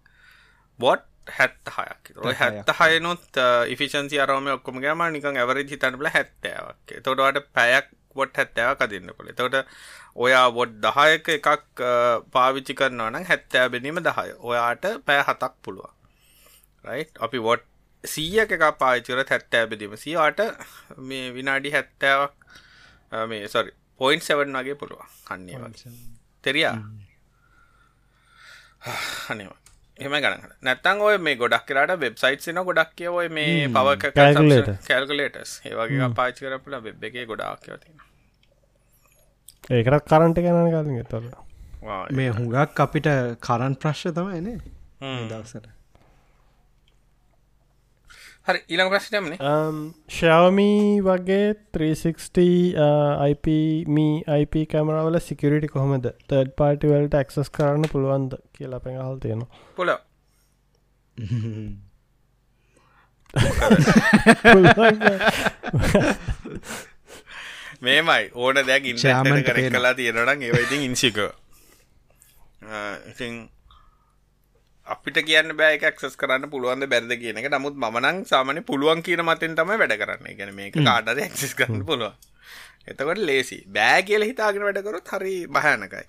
[0.80, 7.92] බොට් හැත්ත හයක් හැත්ත හයනුත් ඉෆිෂන්සි අරම ඔක්කොම ගම නිකන් ඇවරි හිතන්නල හැත්තෑවක් තොටවාට පැයක්
[8.20, 9.56] බොට් හැත්තෑව කදින්න කොළ තොට
[10.26, 11.84] ඔයා බොඩ් දහයක එකක්
[12.36, 14.30] පාවිච්චි කරනවා නම් හැත්තෑ බැනීම දහය.
[14.50, 15.94] ඔයාට පෑ හතක් පුළුවන්.
[16.86, 17.64] රයි් අපි වොට්
[18.04, 19.96] සීයක එක පාචිර හැත්තෑ බෙදීම.
[20.06, 20.40] සියාට
[21.10, 22.36] මේ විනාඩි හැත්තෑවක්
[23.30, 25.10] මේ සොරි පොයින්් සෙවන් වගේ පුළුවන්.
[25.30, 25.96] වගේ.
[26.44, 26.76] තෙරයා?
[29.28, 29.61] හනවා
[30.02, 33.68] එම ගන නැත්තන් ඔය මේ ගොඩක් කරට වෙබ්සයිට් සින ගොඩක් කිය ඔය මේ
[34.16, 34.76] Calculator.
[34.88, 37.96] කැල්කලේටස් ඒවගේ පාචි කරපුල වෙබ් එක ගොඩක් කියවතින
[39.72, 41.28] ඒකරත් කරන්ට ගැන කලින් තොර
[42.12, 44.58] මේ හුඟක් අපිට කරන් ප්‍රශ්්‍ය තමයි එනේ
[45.28, 45.68] දවසට
[48.48, 49.38] හරි ඊළඟ ප්‍රශ්නයමනේ
[50.10, 52.46] ශවමී වගේ 360
[53.28, 53.48] IP
[53.98, 56.06] මී IP කැමරවල සිකරිටි කොහොමද?
[56.30, 59.50] තර්ඩ් පාටිවලට ඇක්සස් කරන්න පුළුවන්ද කියලා පැහල් තියෙනවා.
[59.78, 59.90] පුල
[67.82, 69.06] මේමයි ඕන දැක් ට
[69.46, 69.58] කර.
[69.72, 71.18] කලා තියෙනටන් ඒවයිති ඉන්සික
[73.12, 73.34] ඉතින්
[74.94, 77.50] අපිට කියන්න බෑ ක්සස් කරන්න පුළුවන් බැද කියන එක.
[77.56, 80.32] නමුත් මනං සාමන පුළුවන් කියන මතෙන් තම වැඩ කරන්න.
[80.40, 82.16] ගැන මේක කාටද ක්සස් කරන්න පුළුවන්.
[82.88, 86.06] එතකොට ලේසි බෑ කියල හිතාගෙන වැඩකරොත් හරි භයනකයි.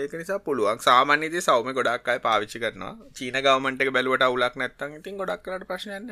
[0.00, 0.82] ඒක නිසා පුළුවන්.
[0.88, 2.94] සාමාන්‍යද සෞම ගොඩක් අයි පාවිච්චි කරනවා.
[3.16, 6.10] චීන ගවමන්ට එක බැලුවට අවුලක් නැත්තන් ඉතින් ගොඩක් කරට ප්‍රශ්නයන්න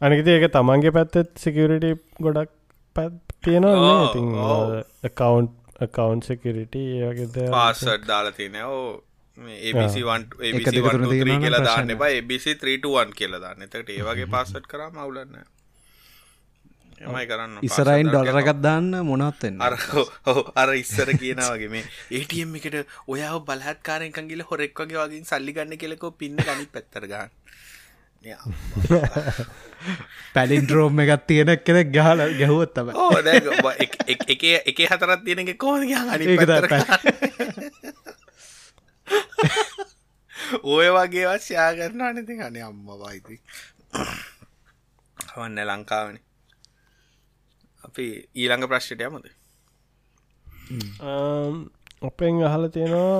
[0.00, 2.50] අනිකති ඒක තමන්ගේ පැත්තෙත් සිකරිට ගොඩක්
[2.96, 4.72] පැත් තියෙනවා ඉතින් ඔව්.
[5.88, 9.02] කවන්් සිකරිට ඒවගේද පාසට් දාලා තියන ඕ
[9.36, 12.10] ABC1 එක දෙක තුන ABC1 තියෙනවනම් කියලා දාන්න එපා.
[12.12, 13.62] ABC321 කියලා දාන්න.
[13.62, 15.42] එතකට ඒ වගේ පාසට් කරම අවුලන්න
[17.00, 19.74] එමයි කරන්න ඉස්සරයින් ඩොලරගත් දාන්න මොනත්වෙන්න අර
[20.26, 22.76] ඔව්, අර ඉස්සර කියන වගේ මේ ATM එකට
[23.08, 27.08] ඔයාව බලහත්කාරයකන් ගිල හොරෙක් වගේ වගේ සල්ලි ගන්න කෙලෙකෝ පින්න ගනි පැත්තර
[28.26, 28.52] ගන්න
[30.34, 33.16] පැලින්ඩ්‍රෝම් එකත් තියෙන කෙනෙක් ගහල ගැහුවත් තම ඕ
[33.76, 35.82] එක එක හතරත් තියෙන එක කෝද
[40.74, 43.36] ඔය වගේ වශ්‍යා කරන අනති ගන අම්ම වයිති
[45.28, 46.16] හවන්න ලංකාවන.
[47.84, 49.26] අපි ඊළඟ ප්‍රශ්්ටය යමද?
[52.02, 53.18] ඔපෙන් අහල තියෙනවා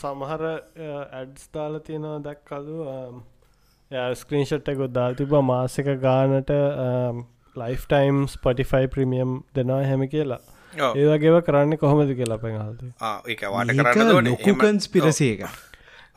[0.00, 2.78] සමහර ඇඩ්ස් දාල තියෙනවා දැක්කලු.
[4.14, 6.52] ස්ක්‍රීන්ෂට් එකකොත් දාල් තිබ මාසක ගානට
[7.56, 10.40] ලයිෆ්ටයිම් ස්පටිෆයි ප්‍රමියම් දෙනවා හැම කියලා.
[10.72, 12.80] ඒවගේව කරන්න කොහොමද කියලා පැන් හල්ද
[13.28, 15.42] ඒක වාට කරන්න ලොකු කන්ස්පිරසිය එක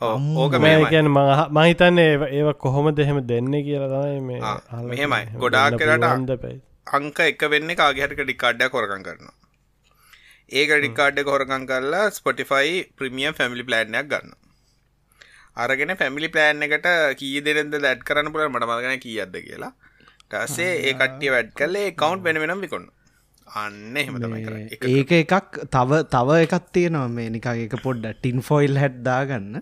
[0.00, 1.10] ඕක මේ මේකැන
[1.58, 4.40] මහිතන්න ඒ ඒව කොහොම දෙහෙම දෙන්න කියලා තමයි මේ
[4.92, 5.24] මෙහෙමයි.
[5.32, 6.60] දෙන්න වෙලාට පුළුවන්ද පැයි.
[6.92, 9.34] අංක එක වෙන්න කාගහටක ඩිකාඩ්ඩ කොරකන් කරනවා
[10.50, 14.34] ඒක ඩිකාඩ්ඩ කොරකන් කරලා ස්පොටිෆයි ප්‍රමියම් ෆැමිලි ප්ලෑන්යක් ගන්න.
[15.56, 16.86] අරගෙන පැමිලි ප්ලෑන් එකට
[17.20, 19.72] කී දෙරෙද දැඩ් කරන්න පුළ මට මගන කිය අද කියලා.
[20.30, 22.86] ටසේ ඒ කට්ටිය වැඩ් කල්ලේ කවන්් වෙන වෙනම් විකොන්න
[23.56, 24.70] අන්න එහෙම තමයි කරන්නේ.
[24.74, 29.60] එක ඒක එකක් තව තව එකත් තියෙනවා මේ නිකා එක පොඩ්ඩ ටින් ෆොයිල් හැඩ්දාගන්න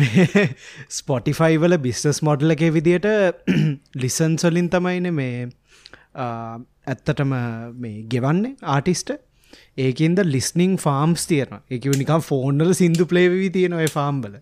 [0.00, 0.44] මේ
[0.98, 3.08] ස්පොටිෆයි වල බිස්නස් මොඩල එක විදියට
[4.02, 5.48] ලිසන් සොලින් තමයින මේ
[6.18, 7.34] ඇත්තටම
[7.78, 9.16] මේ ගෙවන්නේ ආටිස්ට
[9.78, 14.38] ඒකින්ද ලිස්නිං ෆාම්ස් තියෙන එක නිකම් ෆෝන්ඩල සිින්දු ප්ලේවී තියෙන ඔය ෆාම්බල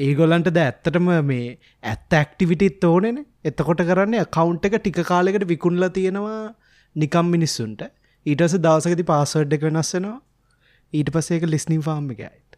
[0.00, 1.46] ඒගොලන්ට ද ඇත්තටම මේ
[1.82, 6.42] ඇත්ත ඇක්ටිවිටිත් ඕනෙන එතකොට කරන්න කවුන්් එක ටික කාලෙකට විකුණල තියෙනවා
[6.96, 7.82] නිකම් මිනිස්සුන්ට.
[8.26, 10.18] ඊටස දවසකති පාසඩ් එක වෙනස්සෙනවා
[10.92, 12.56] ඊට පසේක ලිස්නිම් ෆාම් එකයිත්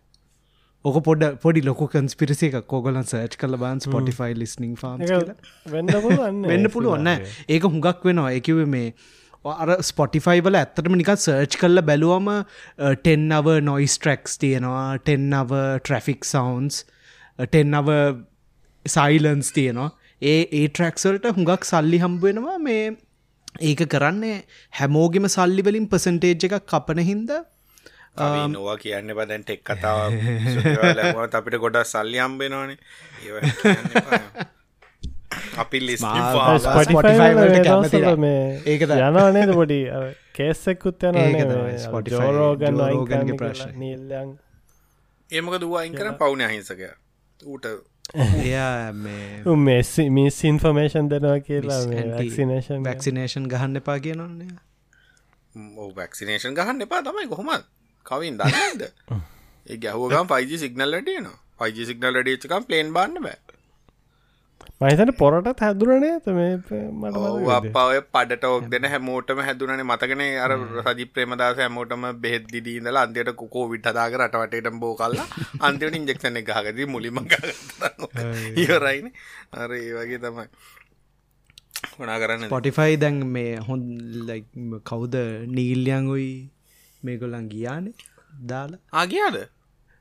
[0.85, 5.33] ඕක පොඩ පොඩි ලොක කන්ස්පිරසිය එක කෝගලන් සර්ච් කල බන් ස්පොටිෆයි ලිස්නිං ෆාම් ඒක
[5.69, 7.11] වෙන්න පුළුවන් වෙන්න පුළුවන්න
[7.49, 7.63] ඒක.
[7.65, 8.31] හුඟක් වෙනවා.
[8.33, 8.95] එකව මේ
[9.45, 12.29] අර ස්පොටිෆයි වල ඇත්තටම නිකත් සර්ච් කල්ල බැලුවම
[12.79, 16.85] ටෙන්නව නොයිස් ට්‍රක්ස් තියෙනවා ටෙන්නව ට්‍රෆික් සවන්ස්
[17.39, 17.89] ටෙන්නව
[18.87, 19.91] සයිලන්ස් තියෙනවා.
[20.23, 22.85] ඒ ඒ ට්‍රක්සල්ට හුඟක් සල්ලි හම්බුවෙනවා මේ
[23.61, 24.37] ඒක කරන්නේ
[24.73, 27.33] හැමෝගෙම සල්ලි වලින් පසන්ටේජ් එකක් කපන හින්ද.
[28.51, 30.13] නොවා කියන්න බදැන් ටෙක් කතාව
[31.35, 32.79] අපිට ගොඩක් සල්ලි හම්බෙනවානේ
[33.25, 34.60] ඒ
[35.63, 36.03] අපි ලිස්
[38.67, 39.81] ඒක යනනේද පොඩි?
[40.33, 41.17] කේස්සෙක්කුත් යන
[42.09, 43.73] Joe Roganගේ ප්‍රශ්නය.
[43.77, 44.39] නීල්ලයන්
[45.31, 46.83] ඒමක දුවායින් කරන පවුන අහිංසක
[47.41, 47.67] ඌට
[48.45, 48.93] එයා
[49.59, 54.49] මෙස් මිස් ඉන්ෆර්මේෂන් දෙනවා කියලා වැක්සිනේෂන් වැක්සිනේෂන් ගහන්න එපා කියනන්නේ
[55.95, 57.69] වැක්සිනේෂන් ගහන්න එපා තමයි කොහොමත්
[58.07, 58.83] කවින් දන්නද
[59.71, 63.50] ඒ ගැහුවගම් පයිජි සිගනල් ලටියන පයිජි සිගනල් ඩියචකම් පලේන් බන්න බෑ
[64.81, 66.53] මහිතන පොරටත් හැදුරනේ මේ
[67.01, 67.19] මට
[67.57, 70.53] අපය පඩට ඔක් දෙන හැමෝටම හැදුනේ මතකන අර
[70.87, 75.29] රජි ප්‍රේමදාස හැමෝටම බෙහෙත් දිදීදල අන්තියට කොකෝ විට හදාග රටවටට බෝ කල්ලා
[75.69, 77.21] අන්තිවට ඉන්ජෙක්ෂන එක ගහගදී මුලිම
[78.57, 79.13] ඉවරයින.
[79.55, 80.49] අර ඒ වගේ තමයි.
[81.99, 83.87] හොනා කරන්න පොටිෆයි දැන් මේ හොන්
[84.91, 85.17] කවුද
[85.57, 86.31] නීල්යංගොයි
[87.03, 87.97] මේගොල්ලන් ගියානේ?
[88.49, 88.85] දාලා?
[89.01, 89.43] ආගියාද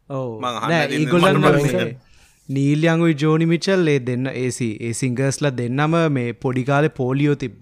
[0.09, 2.07] ඕ මං අහන්න දෙන්න ඒගොල්ලන්
[2.49, 7.59] නීල්යංගුයි ජෝනි මිචල් ඒ දෙන්න ඒසි ඒ සිංගර්ස්ල දෙන්නම මේ පොඩිකාලෙ පෝලියෝ තිබ්බ.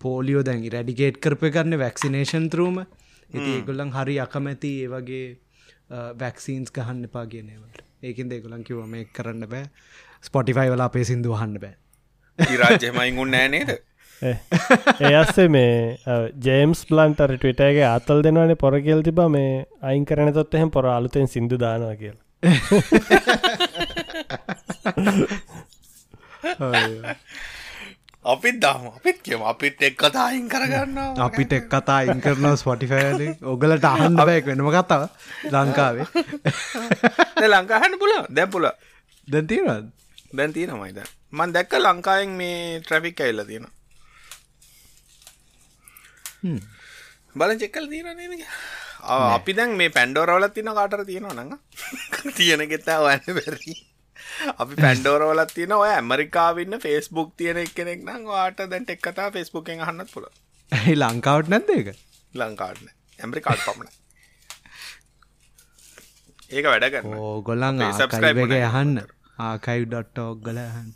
[0.00, 2.78] පෝලියෝ දැන් රැඩිකේට් කරපය කරන්න වැක්සිනේෂන් තරූම
[3.30, 5.24] ඉති ඒගොල්ලන් හරි අකමැති ඒ වගේ
[6.18, 9.64] වැක්සීන්ස් ගහන්න එපා කියනවට ඒකින් දෙගොලන් කිව මේ කරන්න බෑ.
[10.22, 11.74] ස්පොටිෆයි වලා අපේ සිින්දු හන්න බෑ.
[12.58, 13.72] රාජ්‍යමයින් උන් නෑනේද
[15.10, 15.72] ඒස්සේ මේ
[16.46, 19.50] ජේම්ස් බ්ලන්ටර් ටවිටගේ අතල් දෙනවනේ පොරගෙල් තිබ මේ
[19.82, 22.22] අයින් කරන තොත් එහෙම පොර අලුතෙන් සිින්දු දානවා කියලා
[28.24, 28.88] අපිත් දම.
[28.88, 29.44] අපිත් කියම.
[29.44, 34.70] අපිත් එක් කතා අයින් කරගන්න අපිට එක් කතා ඉන් කරනවා ස්පොටිෆෑල ඔගලට අහන්න බෑක් වෙනම
[34.70, 35.08] කතාව
[35.50, 36.06] ලංකාවේ.
[37.46, 38.70] ලංකාහන්න පුල දැ පුල
[39.28, 39.92] දැතිරත්
[40.32, 43.68] දැන් තියෙනමයිද මන් දැක්ක ලංකායෙන් මේ ට්‍රැෆික් ඇල්ල තියෙන
[47.34, 48.44] බල චෙක්කල් තියෙන
[49.28, 51.58] අපි දැන් මේ පැන්ඩෝරවලත් තින කාටර තියෙනවා නඟ
[52.36, 53.91] තියෙන ගෙතා වන්න බැරි
[54.56, 60.14] අපි පැන්ඩෝරවලත් තියෙන ඔය ඇමරිකාවන්න ෆෙස්බුක් තියෙන එකනෙක් නම් වාට දැන් එක් කතා ෆෙස්බුකෙන් හන්නත්
[60.14, 60.28] පුළ
[60.72, 61.90] ඇයි ලංකාවට නැද්ද එක
[62.34, 63.90] ලංකාටන ඇමරිකාට පමණ
[66.52, 67.92] ඒක වැඩගන්න ඕගොල්ලන් වුණා.
[68.64, 69.04] යහන්න
[69.42, 70.88] ආකයිඩොට් ඔක්ගල හන්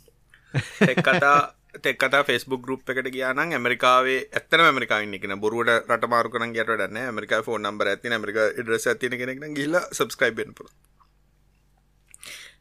[0.87, 1.37] එක්කතා
[1.83, 7.01] තෙක්කතා ෆෙස්බුක් ගරුප් එකට කියන ඇමරිකාවේ ඇත්තන ඇමරිකාන්න එකන බොරුවට රට මාරු කරන ගට න්න
[7.03, 10.69] ඇමරිකා ෆෝන් නම්බර ඇති ඇමරික ඉඩ්‍රස ඇතින කෙනෙක් ගිල්ල සබස්ක්‍රයිබෙන් පුල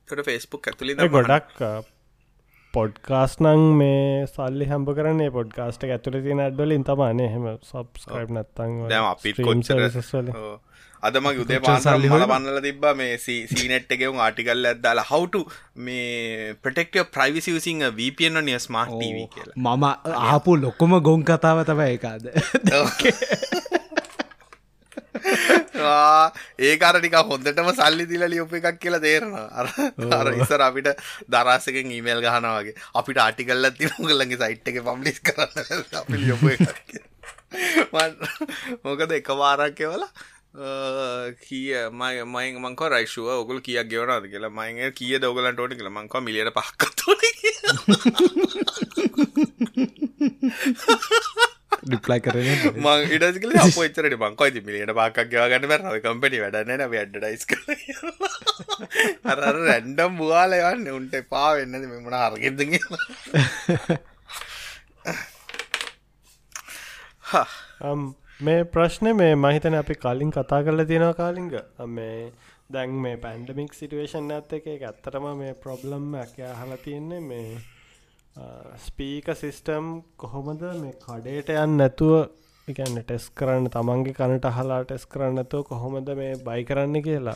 [0.09, 1.63] තොට ෆෙස්බුක් ඇතුලි ගොඩක්
[2.75, 9.07] පොඩ්කාස් නං මේ සල්ලි හම්බ කරන්නේ පොඩ්කාස්ට ඇතුල තින ඇඩ්වලින් තමානේ හෙම සබස්ක්‍රයිබ් නත්තන් දැම
[9.07, 9.83] අපිත් කොච්චර
[11.03, 12.29] අදම යුදේ කොච්චර සල්ලි පාසල් හොයනවද?
[12.33, 18.95] බන්නල තිබ මේ සීනට් එකෙවුම් ආටිකල් ඇදදාලා හවුට මේ ප්‍රටෙක්ට ප්‍රයිවිසි විසිං වපන නිය ස්මාර්ට්
[18.97, 19.57] ටව කියලා.
[19.59, 19.85] මම
[20.29, 22.31] ආපු ලොක්කොම ගොන් කතාව තමයි ඒකාද
[26.69, 29.49] ඒකාරටික හොඳටම සල්ලි දිල ලියප එකක් කියලා තේරනවා.
[30.19, 30.89] අර ඉස්සර අපිට
[31.29, 36.47] දරස්සකෙන් ඊමේල් ගහනවාගේ අපිට ආටිකල්ල තිරමුගලගේ සයිට් එක පම්ලිස් කරන්න අපි ලියපු
[38.85, 40.11] මොකද එක වාරක් කෙවලා
[41.43, 44.51] කිය මයි මයි මංක රයිශුව ඔගුල කියක් ගෙවනද කියලා.
[44.51, 45.93] මයිගේ කිය දෝගලන්ට ඕට කියලා.
[45.93, 47.17] මංකව මිලියට පහක්කත්තුන
[51.83, 52.49] ඩිප්ලයි කරන
[52.87, 57.62] මං ඉඩසිකල අප එච්චරට මංකයි මිලියට පක්ක් ගවගන්න බැරව කම්පටි වැඩන්න වැඩඩයිස් කර
[59.33, 62.59] අර රැන්ඩම් බවාලයවන්න උන්ට පා වෙන්නද මෙමට අරගෙද
[68.41, 71.51] මේ ප්‍රශ්න මේ මහිතන අපි කලින් කතා කරල තියෙනවා කාලිංග.
[71.89, 72.33] මේ
[72.72, 77.59] දැන් මේ පැන්ඩමික් සිටුවේෂන් ඇත්ත එක ඇත්තරම මේ ප්‍රොබ්ලම් ඇක හලා තියෙන්නේ මේ
[78.87, 82.28] ස්පීක සිිස්ටම් කොහොමද මේ කඩේට යන්න නැතුව
[82.68, 87.34] එකන්න ටෙස් කරන්න තමන්ගේ කනට හලා ටෙස් කරන්නතුව කොහොමද මේ බයි කරන්න කියලා?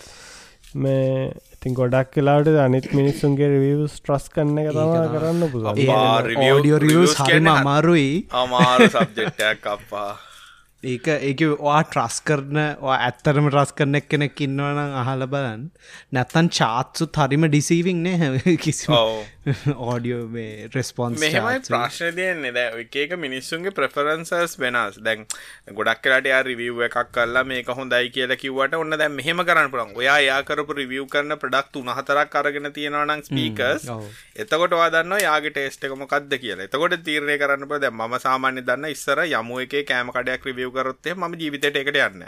[0.74, 6.53] මේ ඉතින් ගොඩක් කියලාට අනිත් මිනිස්සුන්ගේ රිවියස් ට්‍රස් කන්න එක තමා කරන්න පුළ අපා, review-
[6.55, 8.28] ෝඩියෝ රියස් reviews හරිම අමාරුයි.
[8.30, 10.16] අමාරු සබ්ජෙක්්ටයක් අපා
[10.83, 15.66] ඒක ඒක වා ට්‍රස් කරන ඇත්තරම රස් කරන එක් කෙනෙක් ඉන්නවන අහල බලන්
[16.11, 18.89] නැත්තන් චාත්සුත් හරිම ඩිසීවිං නෑ කිසි.
[18.89, 22.53] ඕඩියෝ මේ රෙස්පොන්ස් මෙහෙමයි ප්‍රශ්න තියන්නේ.
[22.53, 24.97] දැ එක එක මිනිස්සුන්ගේ ප්‍රෆරන්සර්ස් වෙනස්.
[25.01, 25.26] දැන්
[25.72, 30.16] ගොඩක් කලට රිවිව් එකක් කල්ලා මේක හොඳයි කියලා කිවට ඔන්න දැ මෙහෙම කරන්න පුළන් ඔයා
[30.22, 33.89] යාකරපු රිවියව් කරන ප්‍රඩක්් උනහතරක් අරගෙන තියෙනවනං ස්පීකස්.
[34.37, 36.68] එතකොට වාදන්න යාගේ ටේස්ට එක මොකක්ද කියලා.
[36.68, 41.35] එතකොට තීරණය කරන්න පද ම සාමාන්‍ය දන්න ඉස්සර යමුව එක කෑම කඩයක් රිවියව් කරොත්තේ ම
[41.35, 42.25] ජීවිතයට එකට යන්න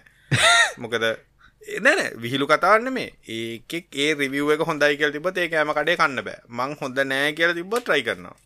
[0.79, 1.05] මොකද
[1.63, 6.25] එනන විහිලු කතාන්න මේ ඒකෙක් ඒ රිවිව එක හොඳයි කියල තිබ ඒ කෑම කඩේ කන්න
[6.25, 6.41] බෑ.
[6.49, 8.37] මං හොඳ නෑ කියල තිබ ට්‍රයි කරනවා.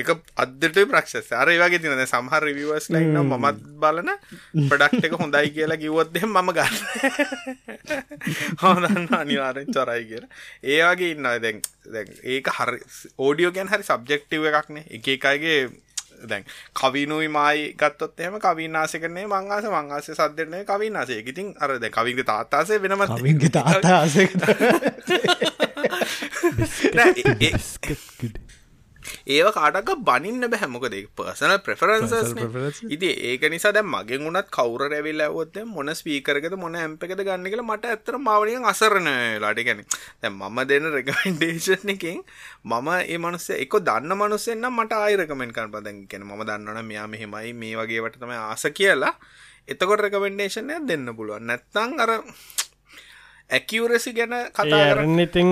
[0.00, 4.10] එක අදට ප්‍රක්ෂ අර වගේ තින සමහර රිවස් ලයින්න මමත් බලන
[4.70, 6.76] ප්‍රඩක්් එක හොඳයි කියලා කිවොත්ද මම ගන්න.
[8.62, 10.30] හොදන්න අනිවාරෙන් චොරයි කියලා.
[10.62, 12.78] ඒවාගේ ඉන්න දැන් ඒක හරි
[13.18, 15.58] ඕඩියෝ ගැන් හරි සබ්ජෙක්ටව එකක්නේ එක එකයිගේ
[16.24, 16.44] දැන්
[16.74, 21.22] කවිනුයි මයි ගත්තොත් එහෙම කවිනාසය කරන්නේ මංආස මංආස සද්දරනය කවිනාසය.
[21.24, 24.28] ඉතින් අරද කවින්ගේ තාත්තාසේ වෙනම කවින්ගේ තාත්තාසේ
[29.28, 32.34] ඒව කාටක බනින්න බැහැමොකද පර්සන ප්‍රෆරන්සස්
[32.88, 37.68] ඉති ඒක නිසා දැ මගෙන් උනත් කවර රැවිල් ඇවොත් මොන ස්පීකරකද මොන ඇම්පකද ගන්න කියලා
[37.68, 39.84] මට ඇත්තර මාවනියෙන් අසරණ ලාට ගැන
[40.32, 42.20] මම දෙන රෙකමෙන්ඩේෂන් එකින්
[42.64, 47.52] මම ඒ මනුස්ස එක දන්න මනුස්සෙන්න්න මට ආයරකමෙන් කන් පදැන් කියෙන ම දන්නන මෙයා මෙහෙමයි
[47.54, 49.14] මේ වගේවට තම ආස කියලා.
[49.68, 51.44] එතකොට රෙකමෙන්ඩේෂන්ය දෙන්න පුළුවන්.
[51.44, 52.10] නැත්තං අර
[53.50, 55.50] ඇකිවරසි ගැන කතාරන්න ඉතිං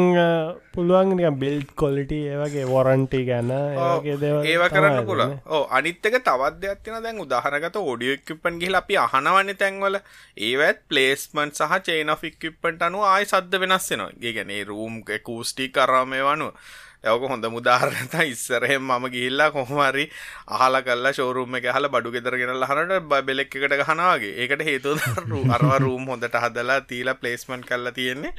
[0.72, 7.76] පුළුවන් බිල්් කොලිට ඒවගේ වොරන්ටි ගැන ඒව කරන්න පුල ඕ අනිත්තක තවත් දෙයක්තින දැන් උදාහරගත
[7.76, 10.00] ෝඩිය එක්කිප්පන් ගිහිල අපි අහනවන්න තැන්වල.
[10.38, 16.56] ඒවත් පලේස්මන්් සහ චේන ෆික්කිප්පට අනු ආය සද්ධ වෙනස්සෙනවා ගෙගැනේ රූම් කූස්ටි කරාමය වනුව
[17.04, 20.04] යවක හොඳ මුදාහරනත ඉස්සරහෙම මම ගිල්ලා කොහමරි
[20.48, 24.92] අහල කල්ල ශෝරුම එක හල බඩු ගෙදර ගෙනල හනට බෙලෙක් එකට ගහනවාගේ ඒකට හේතු
[25.54, 28.34] අරවා රූම් හොඳට හදලා තීලා පලේස්මන්් කල්ලා තියෙන්නේ.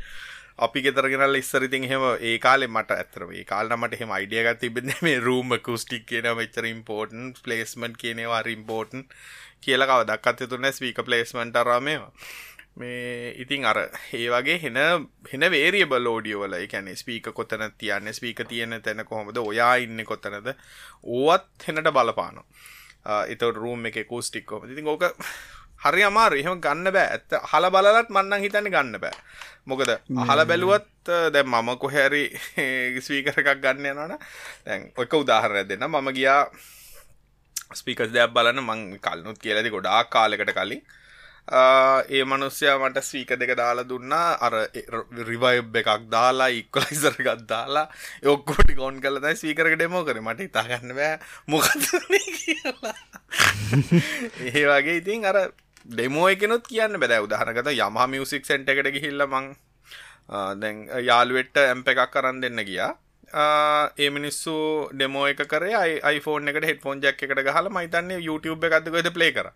[0.58, 5.20] අපි ගෙතරගෙනල් ඉස්සරිතින් හෙම ඒ කාලෙ මට ඇතරම ඒ කාලට මට හෙම අයිඩියගත් තිබෙන මේ
[5.20, 9.04] රූම කුස්ටික් කියන මෙච්චර ඉම්පෝර්ටන් පලේස්මන්් කියනවා ඉම්පෝර්ටන්
[9.62, 12.12] කියලකව දක්කත් තුන්න ස්වීක පලේස්මන්ට අරාමේවා
[12.76, 13.78] මේ ඉතින් අර
[14.14, 14.78] ඒ වගේ හෙන
[15.32, 20.54] හෙන වේරිය බලෝඩියෝවල එකැන ස්පීක කොතන තියන්න ස්පීක තියෙන තැන කොහොමද ඔයා ඉන්න කොතනද
[21.04, 22.46] ඕවත් හෙනට බලපානවා.
[23.28, 25.04] එත රූම් එක කෝස්ටික්කෝම ඉතින් ඕක
[25.84, 27.08] හරි අමාරු එහෙම ගන්න බෑ.
[27.10, 29.16] ඇත්ත හල බලලත් මන්නන් හිතන්න ගන්න බෑ.
[29.66, 29.92] මොකද
[30.24, 32.24] අහල බැලුවත් දැ මම කොහැරි
[33.02, 34.18] ස්වීකර එකක් ගන්න යනන
[34.66, 36.42] දැන් ඔක උදාහරය දෙන්න මම ගියා
[37.74, 40.84] ස්පීකස් දෙයක් බලන්න මං කල්නුත් කියලදි ගොඩා කාලෙකට කලින්
[41.48, 44.38] ඒ මනුස්්‍යයා මට ස්වීක දෙක දාලා දුන්නා.
[44.40, 44.54] අර
[45.28, 47.90] රිවයිබ් එකක් දාලා ඉක්වලයිසර එකක් දාලා.
[48.24, 50.22] යොක්කොටි කොන් කලතයි ස්වීකරක ඩෙමෝ කර.
[50.22, 51.20] මට ඉතාගන්න බෑ
[52.40, 52.96] කියලා.
[54.48, 55.52] ඒ වගේ ඉතින් අර
[55.86, 57.20] ඩෙමෝ එකනුත් කියන්න බැ.
[57.20, 59.52] උදාහනකත යම මියසික් සෙන්ට එකට ගිහිල්ල මං
[60.62, 62.96] දැන් යාළුවෙට්ට ඇම්ප එකක් කරන්න දෙන්න ගියා.
[64.00, 64.56] ඒ මිනිස්සු
[64.96, 66.00] ඩෙමෝ එක කරේ.
[66.16, 69.52] iPhone එකට හෙටෆෝන් ජැක් එකට ගහල මයිතන්නේ YouTube එකක්දකොද ප්ලේ කර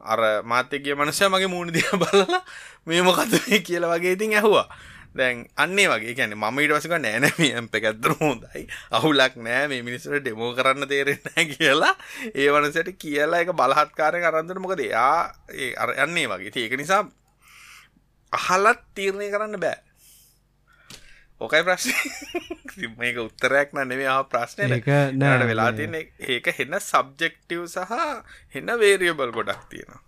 [0.00, 2.42] අර මාත්‍යගේ මනසය මගේ මූුණ දිය බලලා
[2.86, 4.68] මේ මොකද කියලා වගේ ඉතින් ඇහවා.
[5.10, 8.66] දැන් අන්නේ වගේ ගැන ම ඉටවසක නෑනම ඇම්ප ඇත්තර හොඳයි.
[8.90, 11.94] අවුලක් නෑ මේ මිනිස්සට ඩෙමෝ කරන්න තේරෙන්න කියලා.
[12.34, 14.80] ඒ වනසට කියලා එක බලහත්කාරය කරන්නට මොකද?
[14.80, 16.54] එයා ඒ අර යන්නේ වගේ.
[16.56, 17.02] ඒක නිසා
[18.32, 19.87] අහලත් තීරණය කරන්න බෑ.
[21.40, 21.92] ඕකයි ප්‍රශ්න.
[22.98, 27.92] මේක උත්තරයක් නෙමේ ආ ප්‍රශ්නය ඒක නට නෑ වෙලා තියන ඒක හෙන්න සබ්ජෙක්ටව් සහ
[28.54, 30.02] හෙන්න වේරියබල් ගොඩක් තියෙනවා.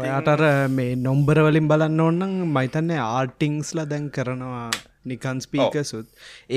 [0.00, 0.42] ඔයාටර
[0.78, 4.70] මේ නොම්බරවලින් බලන්න ඕන්නම් මයිතන්නේ ආර්ටිංස්ලා දැන් කරනවා
[5.04, 6.06] නිකන් ස්පීකසුත්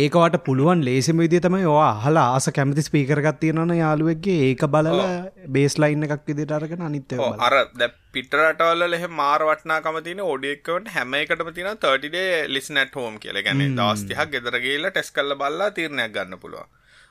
[0.02, 5.12] ඒකවට පුළුවන් ලේසිම විදිය තමයි ඕ හලා ආස කැමති ස්පීකරගත් තියෙනන යාළුවක්ගේ ඒක බලලා
[5.50, 11.20] බේස් ලයින්න එකක් විදිට අරගෙන අනිත්‍ය අර දැ පිටරටවල ලෙහ මාර වටනාකම තින ෝඩියක්කට හැම
[11.22, 13.20] එකටම තින 30ඩේ ලිස්නට හෝම්.
[13.20, 16.66] කියල ගැන දස්තිහක් ගෙදරගේලා ටෙස් කල්ල බල්ලා තීරණයක් ගන්න පුළුව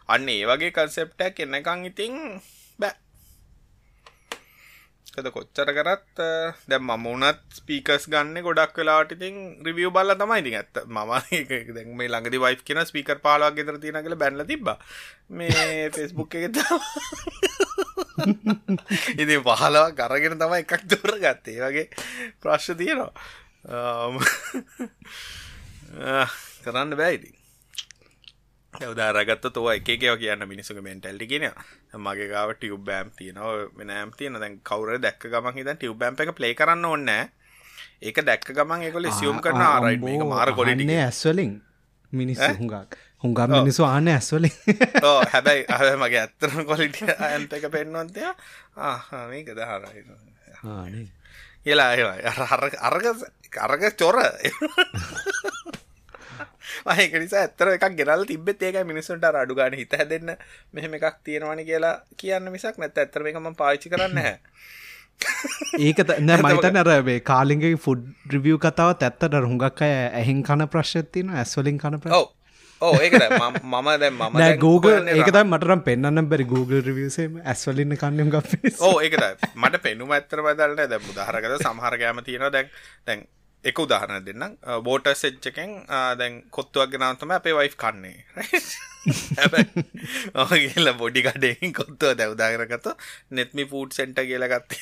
[0.09, 2.17] අන්න ඒ වගේ කන්සෙප්ටක් එන්නකං ඉතිං
[2.79, 2.95] බෑ
[5.15, 6.19] කද කොච්චර කරත්
[6.69, 9.37] දැ මම උනත් ස්පීකස් ගන්න ගොඩක් වෙලාට ඉතින්
[9.67, 10.75] රිවියෝ බල්ල තමයි ඉතින් ඇත්ත.
[10.87, 10.97] ම
[11.71, 14.67] දැ මේ ළඟදි වයි් කියෙන ස්පීකර් පාලක් ගෙතර තින කළ බැල්ල තිබ
[15.31, 16.51] මේ ෆෙස්බුක් එක
[19.15, 21.89] ඉති පහලව කරගෙන තමයි එකක් දොර ගත්තේ වගේ
[22.43, 23.13] ප්‍රශ්්‍ය තියෙනවා.
[26.65, 27.44] කරන්න බැයිති
[28.85, 31.53] උදාරගත්ත තුව එකකව කියන්න මිනිසුක මෙන්ටල්ටි කියෙන
[31.99, 36.35] මගේ ගාව ටියව් බෑම් තියනව මෙනෑම් තියන දැන් කවර දැක් ගමන් හිත ටියව් බෑම් එක
[36.35, 37.11] ප්ලේ කරන්න ඕන්න
[38.03, 41.53] ඒක දැක්ක ගමන් එකොල සියුම් කරන ආරයි මේක මාර කොලිටිගේ ඇස්වලින්
[42.13, 42.97] මිනිස් හුඟක්.
[43.23, 44.55] හුඟම් මිනිසු ආන ඇස්වලින්
[45.03, 48.27] ඕ හැබැයි අහ මගේ ඇත්තරම කොලිටිය ඇන්ත එක පෙන්වන්තය
[49.29, 50.03] මේක දහරයි.
[51.65, 51.91] කියලා
[52.83, 53.07] අරග
[53.61, 54.17] අරග චොර
[56.97, 60.35] ඒක නිසා ඇත්තර එකක් ගෙනල් තිබෙත් ඒක මිනිසුන්ට අඩු ගන්න හිත හැදන්න
[60.73, 64.37] මෙහෙම එකක් තියෙනවනි කියලා කියන්න මිසක් නැත ඇත්තර එකම පාචි කරන්න හැ
[65.81, 71.79] ඒක නෑ මයිතන රැබේ කාලිගේ ෆුඩ් රිවිය් කතාවත් ඇත්තට හුඟක් අය ඇහින් කන ප්‍රශ්තින ඇස්වලින්
[71.79, 72.25] කන ප්‍ර
[72.83, 78.37] ඕ ඒක මම දැ නෑ Google ඒකත මටරම් පෙන්න්න බැරි Google රිවියසේම ඇස්වලින්න කන්නම් ග
[78.81, 79.17] ඕ ඒක
[79.55, 82.71] මට පෙනුම ඇත්තර බදලට දැ මුදාහරකද සමහරගෑම තියෙන දැන්
[83.07, 83.27] දැන්
[83.71, 84.45] එක උදාහරණ දෙන්න
[84.87, 85.71] බෝට සෙච්චකෙන්
[86.21, 88.19] දැන් කොත්තුවක් ගෙනවතම අපේ වයි් කන්නේ.
[90.53, 92.87] කියල බොඩි කඩෙන් කොත්තුව දැවදාගරගත
[93.39, 94.79] නෙත්මි ෆූට් සෙන්ට කියල ගත්ති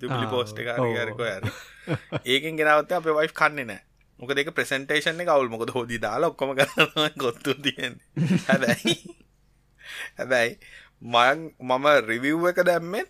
[0.00, 1.44] දුලි පෝස්්ට කාරකරක ඇර
[2.24, 3.82] ඒකෙන් ගෙනවත අප වයි් කන්නේ නෑ.
[4.18, 7.94] මොක දෙක ප්‍රසන්ටේෂන කවුල් මොකද හෝදි දාලා ඔක්කොම කරන ගොත්තු තියෙන්
[8.48, 8.96] හැබැයි
[10.18, 10.52] හැබැයි
[11.00, 13.08] මම රිවිව් එක දැම්මෙත්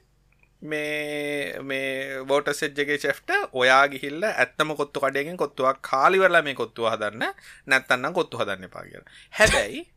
[0.63, 7.33] මේ මේ බෝට සෙජ්ජගේ චෙෆ්ට ඔයා ගිහිල්ල ඇත්තම කොත්තු කඩයගෙන් කොත්තුවක් කාලිවරලා මේ කොත්තුව හදන්න
[7.67, 9.11] නැත්තන්නම් කොත්තු හදන්න එපා කියලා.
[9.35, 9.89] හැබැයි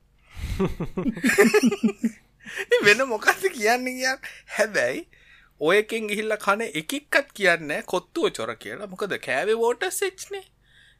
[2.85, 4.15] වෙන මොකක්ද කියන්න කිය
[4.57, 5.07] හැබැයි
[5.61, 8.87] ඔයකින් ගිහිල්ල කන එකක්කත් කියන්න කොත්තුව චොර කියලා.
[8.87, 10.45] මොකද කෑවේ වෝට සෙච්නේ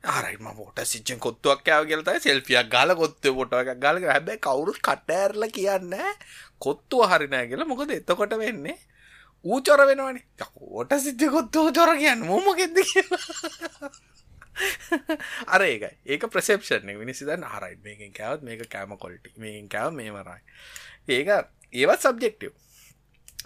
[0.06, 4.06] ආරයිම ෝට සිච්චෙන් කොත්තුවක් කෑව කියලතයි සෙල්පියක් ගාල කොත්ව ොට එකක් ගල.
[4.06, 5.96] හැබැයි කවුරුත් කටඇරල කියන්න
[6.60, 7.66] කොත්තුව හරිනෑ කියලා.
[7.66, 8.93] මොකද එතකොට වෙන්නේ
[9.46, 12.78] ඌ චොර වෙනවනේ කොට සිද්ධ කොත්තෝ චොර කියන්න මොමොකෙද
[15.48, 15.94] අර ඒකයි.
[16.06, 20.42] ඒක ප්‍රසෙප්ෂන් මිනිසිදන් හරයි මේකින් කෑවත් මේක කෑම කොල්ටි මේකින් කෑව මේ මරයි
[21.10, 21.28] ඒක
[21.74, 22.54] ඒවත් සබ්ජෙක්ටව්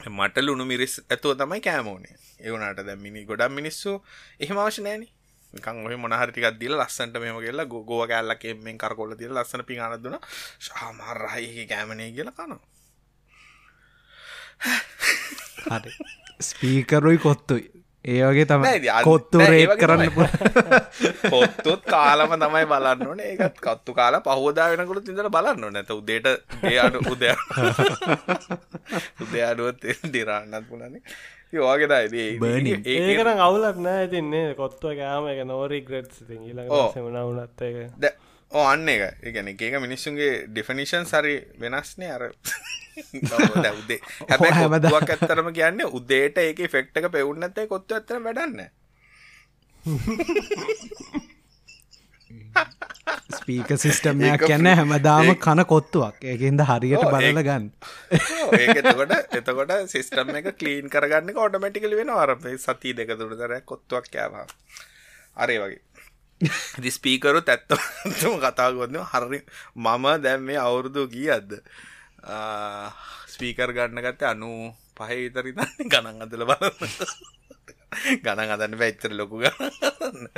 [0.10, 3.92] මට ලුණු මිරිස් ඇතුව තමයි කෑමෝනේ ඒවනට දැ මිනි ගොඩම් මිනිස්සු
[4.40, 5.08] එහෙම අවශනෑන
[5.54, 10.18] කං ඔහ මොනහරිටිකක් දිල ලස්සන්ට මෙම කියලා ගෝව කෑල්ලකෙන්ෙන් කරකොල දිල ලස්සන පිගානදුන
[10.60, 12.60] ශාමාරහහි කෑමනය කියලා කනවා.
[12.60, 12.77] හරි
[16.48, 17.66] ස්පීකරුයි කොත්තුයි.
[18.06, 18.90] ඒ වගේ තමයි.
[19.04, 20.12] කොත්තු රේප් කරන්න
[21.34, 23.20] කොත්තුත් කාලම තමයි බලන්න ඕන.
[23.22, 26.28] ඒකත් කත්තු කාලා පහෝදා වෙනකුළු ඉඳල බලන්න නැත උදේට
[26.64, 27.34] ඒයාට උදය
[29.24, 29.84] උදේ අඩුවත්
[30.14, 31.02] දිරන්නත් පුලනේ
[31.54, 32.24] ඒවාගේ දයි
[32.96, 34.08] ඒකන අවුලක් නෑ.
[34.08, 37.78] තින්නේ කොත්තුව කෑම එක නෝරී ග්‍රට් ඊල සමනවුනත් එක
[38.52, 42.24] ඕ අන්න එක එකන එක මිනිස්සුන්ගේ ඩිෆනිෂන් සරි වෙනස්නේ අර.
[43.80, 44.00] උදේ.
[44.30, 48.70] හැබැ හැමදක් ඇත්තරම කියන්න උදේට ඒක ෆෙක්ටක පෙවුන්නත්තේ කොත්තු ඇතර වැඩන්න
[53.38, 56.16] ස්පීක සිිස්ටම්යක් කියන්න හැමදාම කන කොත්තුවක්.
[56.24, 57.68] ඒකෙන්ද හරියට බලල ගන්න.
[58.60, 64.48] ඒකට එතකොට සිිස්ටම් එක කලීන් කරගන්න ඔටමටිකල වෙන අරපේ සති දෙක තුළ දර කොත්තුවක් කෑවා
[65.38, 65.82] අරේ වගේ
[66.84, 69.40] දිස්පීකරුත් ඇත්තම කතාගොන්න හරි
[69.76, 71.52] මම දැම් මේ අවුරුදු ගී අද්ද
[73.28, 74.52] ස්පීකර් ගන්න ගත්තේ අනු
[74.94, 76.94] පහ විතරි දන්නේ ගණන් අදල බලන්න.
[78.24, 80.30] ගණන් අදන්න පැච්චර ලොකු ගන්න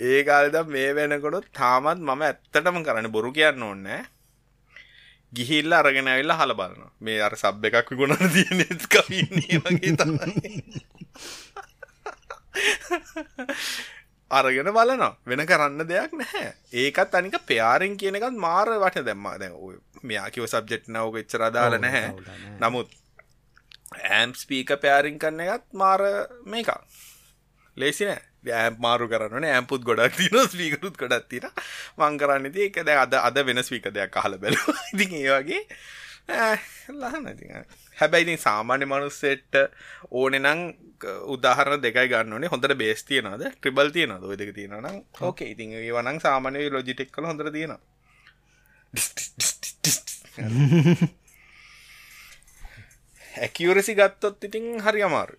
[0.00, 4.02] ඒ කාලද මේ වෙනකොට තාමත් මම ඇත්තටම කරන්න බොරු කියන්න ඕන්නෑ
[5.32, 10.60] ගිහිල්ල අරගෙන ඇවිල්ලා හල බලන මේ අර සබ් එකක් විගුණන තියෙන කවින්නේ වගේ තමයි.
[14.32, 15.12] අරගෙන බලනවා.
[15.26, 16.48] වෙන කරන්න දෙයක් නැහැ.
[16.74, 19.36] ඒකත් අනික පයාරෙන් කියන එකත් මාර වට දැම්මා.
[19.38, 19.52] දැ
[20.02, 22.12] මෙයාකිව සබ්ජෙට් නවක එච්චර අදාල නැහැ.
[22.60, 22.98] නමුත්
[24.10, 26.04] ඇම් ස්පීක පෑරිං කරන්න එකත් මාර
[26.46, 26.80] මේකා
[27.76, 28.20] ලේසිනෑ
[28.52, 31.46] ඇම් මාරු කරන ඇම්පුත් ගොඩක් තින ස්පීකරුත් ගොඩත් තින
[31.98, 34.56] මං කරන්න ති එක දැ අද අද වෙන ස්පීක දෙයක් අහල බැල
[34.92, 35.28] ඉතින් ඒ
[36.28, 37.26] ලහන
[37.98, 39.54] හැබැයිති සාමාන්‍ය මනුස්සෙට්ට
[40.12, 40.60] ඕනෙ නං
[41.26, 46.68] උදාහරන දෙකයි ගන්නනේ හොඳට බේස් තියනද ට්‍රිබල් තියන ඔය දෙක තියෙනනම් ඕකේ ඉතින් වනං සාමානය
[46.70, 47.76] ලොජිටෙක් කල හොඳර තියෙන
[53.42, 55.36] ඇකිවරසි ගත්තොත් ඉතින් හරි අමාරු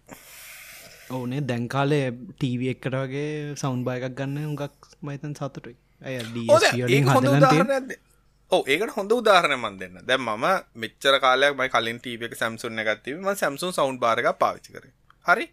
[1.12, 5.76] ඕනේ දැන්කාලේ ටීව එකට වගේ සෞන්් බයකක් ගන්න උගක් මයිතන් සතුටුයි.
[6.02, 6.16] ඇ
[6.50, 6.60] ඕ
[8.66, 10.02] ඒකට හොඳ උදාහරණ මන් දෙන්න.
[10.04, 10.46] දැම් මම
[10.76, 14.86] මෙච්චර කාලයක් මයි කලින් ටීව එක සැම්සුන් එකත්තිවීම සැම්සුන් සෞන්් බාරක පාවිචි කර.
[15.26, 15.48] හරි?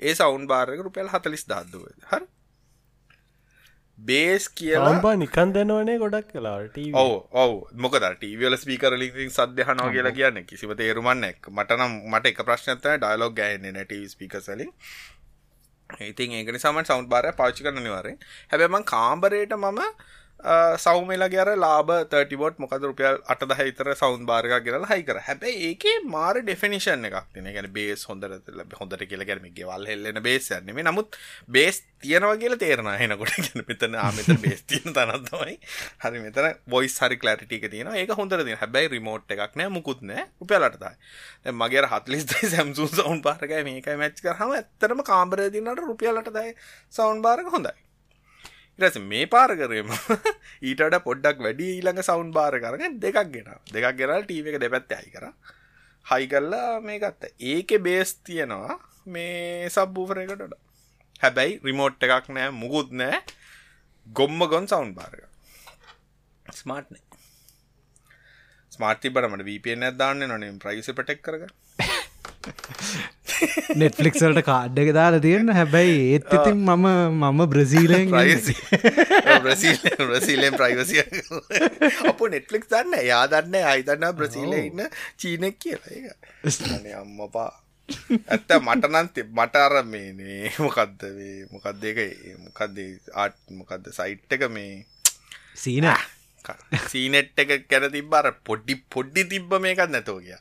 [0.00, 2.26] ඒ සෞන්් බාරක රුපියල් හතලිස් දද්දුව හරි?
[3.98, 7.52] බේස් කියලා නිකන් දෙනවනේ ගොඩක් කලාට ඔව ඔව.
[7.76, 13.72] මොකද ටීවල ස්පීකර ලිින් සද්‍යහනෝ කියලා කියන්න කිසිම තේරුමන්නෙක් මටනම් මට එක ප්‍රශ්නත ඩයිලෝග් ගෑන්නේ
[13.72, 14.72] නැටව ස්පිකසලින්
[16.02, 18.16] ඉතින් ඒකනි සමන් සෞන්් බාරය පාචි කරන නිවාරේ
[18.50, 19.80] හැබැමන් කාම්බරයට මම
[20.38, 26.36] සෞමලගේ අර ලාබ 30බොට් මොකද රුපියල් අට දහිතර සෞන් බාරක කියලා හයිකර හැබැයි ඒක මාර
[26.38, 31.16] ඩෙෆිනිෂන් එකක් තින ගැන බේස් හොඳට හොඳට කියල ගැරම ගෙවල් හෙල්ලෙන බේසයන්නම නමුත්
[31.48, 35.56] බේස් තියෙනවා කියල තේරන හෙනකොට ගැන මෙතන ආමත බේස් තියන තනත්වයි
[36.04, 41.54] හරි මෙතන බොයිස් හරි කලටික තියෙන ඒක හොඳර ති හැබැයි රිමෝට් එකක් නෑ මුකුත්නෑ උපියලටතයි
[41.54, 46.54] මගේ හත්ලිස්තයි සැම්සුන් සවුන් පාරක මේකයි මැච් කරහම ඇත්තරම කාම්බරය දිනට රුපියලටදයි
[46.90, 47.85] සවුන් බාරක හොඳයි.
[48.78, 49.92] ඉරස මේ පාර කරේම
[50.68, 53.48] ඊට පොඩ්ඩක් වැඩි ඊළඟ සෞන්් බාර කරන දෙකක් ගෙන.
[53.72, 55.26] දෙකක් ගෙනල් ටීව එක දෙපැත්ත අයි කර.
[56.06, 57.32] හයි කල්ලා මේ ගත්ත.
[57.42, 60.54] ඒක බේස් තියෙනවා මේ සබ්බූෆරයකටට
[61.22, 63.20] හැබැයි රිමෝට් එකක් නෑ මුකුත් නෑ.
[64.06, 65.24] ගොම්ම ගොන් සෞන්් බාරක
[66.54, 66.98] ස්මාර්ට්න
[68.72, 71.46] ස්මාර්ති බරමට වීපෙන් ඇත්දාන්න නොනම් ප්‍රයිස පටෙක් කරග
[73.80, 76.86] නෙට්ෆලික්සල්ට කාඩ්ඩ එක දාලා තියෙන හැබැයි ඒත් ඉතින් මම
[77.20, 78.14] මම බ්‍රසීලයෙන්
[79.42, 81.04] බ්‍රසිල් බ්‍රසිලෙන් ප්‍රයිවසිය
[82.10, 84.82] අප නෙට්ලික් දන්න යා දන්න අයිතන්න බ්‍රසිීල ඉන්න
[85.16, 85.92] චීනෙක් කියලා.
[85.92, 87.50] එක අම්මපා.
[88.28, 91.06] ඇත්ත මටනන් මට අර මේනේ මොකක්ද
[91.52, 92.00] මොකක්ද එක
[92.44, 94.84] මොකක්දේ ආට් මොකක්ද සයිට් එක මේ?
[95.56, 95.88] සීන.
[96.88, 100.38] සීනෙට් එක කැර තිබ්බර පොඩ්ඩි පොඩ්ඩි තිබ්බ මේකත් නැතෝ කිය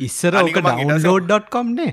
[0.00, 1.92] ඉස්සර ඕක ඩවන්ලෝඩ්.කොම්නේ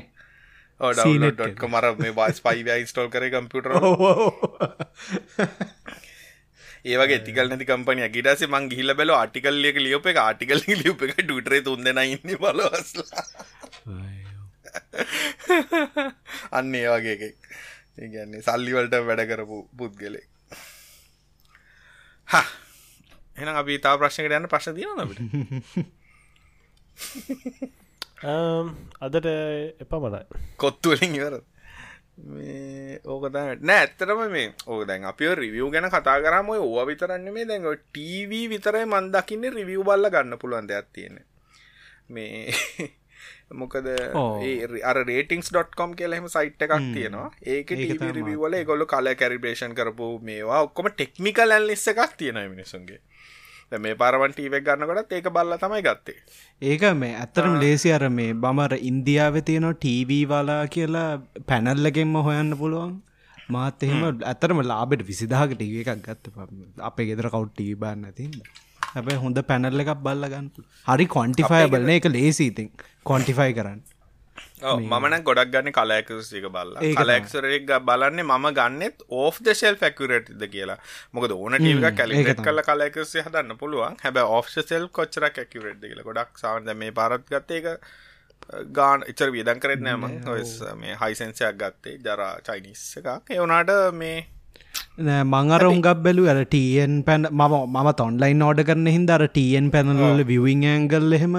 [0.79, 3.73] ඩ මර මේ බස් පයිව ස්ටෝල් කර කම්පියුටර
[6.85, 11.61] ඒවගේ තිකල් නැති කම්පනය ගිටස මං ගිහිල බැල ආටිකල්ලියක ලියප එක ආටිකල් ලියප එක ටුටරේ
[11.67, 13.25] තුන්දෙන ඉන්න බලවස්ලා
[16.51, 17.37] අන්න ඒ වගේ එකෙක්.
[17.97, 20.29] ඒගැන්නේ සල්ලිවලට වැඩ කරපු පුද්ගලෙක්.
[22.29, 22.35] හ
[23.37, 25.19] එන අපි තා ප්‍රශ්නකට යන්න ප්‍රශ්න තියන අපට
[28.99, 29.29] අදට
[29.79, 30.21] එපමණයි
[30.57, 31.37] කොත්තුවලින් ඉවර
[33.05, 37.45] ඕකත නෑ ඇත්තරම මේ ඕක දැන් අපිය රිවියව් ගැන කතා කරම ඔය ඕ විතරන්න මේ
[37.45, 41.19] දැන් ටීවී විතරයි මන්දකින්න රිවියව් බල්ල ගන්න පුළුවන් දෙයක් තියෙන
[42.09, 42.47] මේ
[43.51, 43.85] මොකද
[44.83, 47.31] අර රේටිංස්.කොම් කියලෙම සයිට් එකක් තියෙනවා.
[47.43, 52.99] ඒක රිවල ගොල්ල කල කැරිබේෂන් කරපු මේවා ඔක්කොම ටෙක්නිකල් ඇල්ලිස්ස එකක් තියෙන මිනිසුන්ගේ
[53.71, 56.19] මේ පරවන්ටීවක් ගන්නකොටත් ඒක බල්ල තමයි ගත්තේ.
[56.61, 61.09] ඒක මේ ඇත්තරම් ලේසි අර මේ බමර ඉන්දියාව තියෙනවා ටීවී වාලා කියලා
[61.45, 62.95] පැනල්ලගෙන්ම හොයන්න පුළුවන්.
[63.49, 66.25] මාත් එහෙම ඇතරම ලාබෙට විසිදාහක ටීව එකක් ගත්ත
[66.83, 68.39] අපේ ගෙදර කවුට්ටී බන්න තින්න
[68.87, 70.49] හැබැයි හොඳ පැනල්ල එකක් බල්ලගන්න
[70.87, 72.69] හරි කොන්ටිෆය බලන එක ලේසිීතින්
[73.03, 73.79] කොන්ටිෆයි කරන්න
[74.61, 76.73] මන ගොඩක් ගන්න කලෑකසික බල්ල.
[76.95, 80.77] කලක්සරක් බලන්න මම ගන්නෙත් ඕෆ් ශෙල් ෆැකුරටද කියලා.
[81.13, 83.97] මොකද ඕන ටීක කැලිට කල කලයකසේ හදන්න පුළුවන්.
[84.03, 87.85] හැබ ඔෆ් සෙල් කොච්චර කැකිවරට් කියල ගොඩක් සාවද මේ පරත් ගත්තේ එක
[88.71, 90.07] ගාන එචර වියදන් කරෙත් නෑම
[90.81, 90.95] මේ.
[90.95, 93.29] හයිසන්සයක් ගත්තේ ජරා චයිනිස්ස එකක්.
[93.37, 94.17] එවනාට මේ
[94.97, 99.69] මං අර උංගක් බැලු ඇර ටන් පැන මම මම තොන්ලයින් ඕඩ කරන හිද අර ටන්
[99.69, 101.37] පැනලල විවිං ඇංගල් එහෙම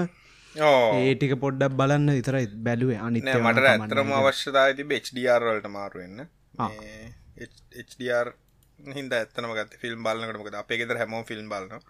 [0.55, 6.25] ඒටික පොඩ්ඩක් බලන්න විතරයි බැලුවේ අනිත් මට ඇතරම අවශ්‍යතා ඇති බ්ඩර් වලට මාරුවෙන්න
[7.83, 8.27] HDR
[8.97, 11.81] හිද ඇත්තනම ගත් ෆිල්ම් බලන්නකටමක අපේ ගෙතර හැමෝ ෆිල්ම් බලන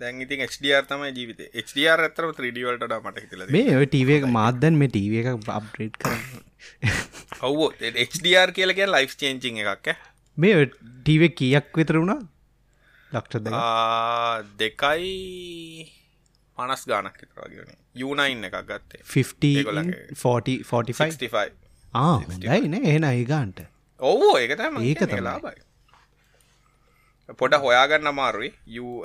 [0.00, 1.40] දැන් ඉතින් HDR තමයි ජීවිත.
[1.62, 6.12] HDR ඇතරම 3ඩවලට මට හිතල මේ ටීව එක මාදන් මේ ටීව එක අප්‍රේට් කර
[7.42, 7.70] ඔවෝ
[8.04, 9.92] HDR කියලගේ ලයිෆ් චේන්චිං එකක්
[10.36, 12.20] මේ ටීව කියක් විතර වුණා?
[13.12, 13.36] ලක්ෂ
[14.58, 15.12] දෙකයි
[16.58, 19.02] පනස් ගානක් විතරවාගෙන යුනයින් එකක් ගත්තේ.
[19.04, 19.62] 50
[21.94, 23.58] ආයින එන ඒගාන්ට
[24.00, 25.62] ඔවෝ ඒකතම ඒක ලාබයි
[27.38, 28.50] පොඩ හොයාගන්න මාරුයි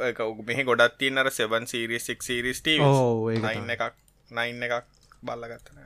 [0.07, 2.67] යක මෙහ ගොඩත් තින්නර 7 සිරිසික් සිරිස්ට
[3.75, 3.85] එකක්
[4.29, 4.75] නයින්න එකක්
[5.23, 5.77] බල්ලගත්තන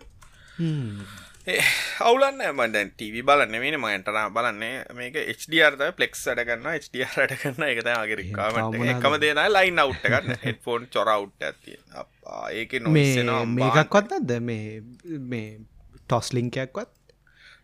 [1.46, 4.86] අවුලන්න මට ටව බලන්න මේ මයන්ටන බලන්නේ.
[4.94, 10.88] මේක HDRත පලෙක් අඩගන්න HDR අට කරන්න එකත අගරිකාමට එකම දේන ලයින් අවට් ගන්න හෙටෆෝන්
[10.90, 11.78] චොරවට් ඇති
[12.56, 12.76] ඒක
[13.54, 14.82] මේකක්වත් අද මේ
[15.30, 15.50] මේ
[16.08, 16.94] ටොස්ලිංකයක්වත්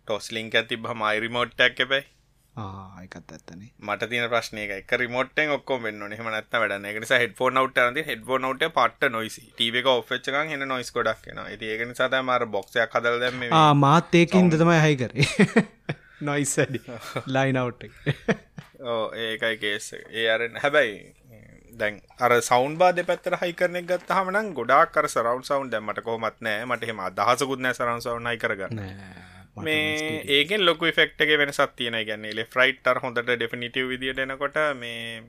[0.06, 2.04] ටොස්ලිංක ඇති බ මයිරිමෝට්ටක් එබයි
[2.56, 3.70] ආයකත් ඇත්තනේ.
[3.80, 8.04] මට තින ප්‍රශ්නය එක රිමෝට්ෙන් ඔක්කොම වෙන්න හෙම නැත්ත වැඩ එක නිසා හෙඩ්ෆෝන් නවට් ද
[8.10, 13.24] හෙඩ්ෆෝන් නවට පට නොයිසි ටීවක ඔෆච්චක හෙන නොයිස් කොඩක් න ඒක නිසා මර බොක්ෂයක් හදල්
[13.24, 13.48] දැම
[13.86, 15.66] මාත් ඒකින්ද තමයි හයි කරේ.
[16.22, 16.58] නොයිස්
[17.28, 17.88] ලයිනවට්
[18.84, 21.00] ඕ ඒකයි කේස ඒ අරෙන් හැබැයි
[21.80, 26.42] දැන් අර සෞන් බා දෙපැත්තර හයි කරනෙක් ගත් හමන ගොඩක් කර සරවන්් සවන්් දැමට කොමත්
[26.42, 26.66] නෑ.
[26.66, 28.82] මට හෙම අදහසකුත් නෑ සරන් සවන්නයි කරගන්න
[29.58, 35.24] මේ ඒකෙන් ලොක ෆෙක්ට එක වෙන සත්තියන ගැන්නේ ලෙ ෆ්‍රයිට්ටර් හොඳට ඩෙෆිනිටව විදිට එනකොට මේ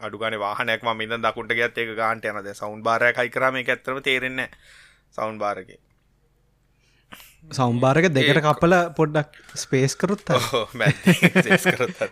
[0.00, 4.02] අඩුගන වාහනයක් ම ඉද දකුට ගත් එක ගාන්ට යනද සෞන් බාරය කයි කරම එක ඇතරම
[4.02, 4.46] තේරෙන්න
[5.10, 5.72] සෞන් බාරක
[7.50, 10.22] සෞම්බාරක දෙකට කපල පොඩ්ඩක් ස්පේස් කරුත්
[11.66, 12.04] කරත්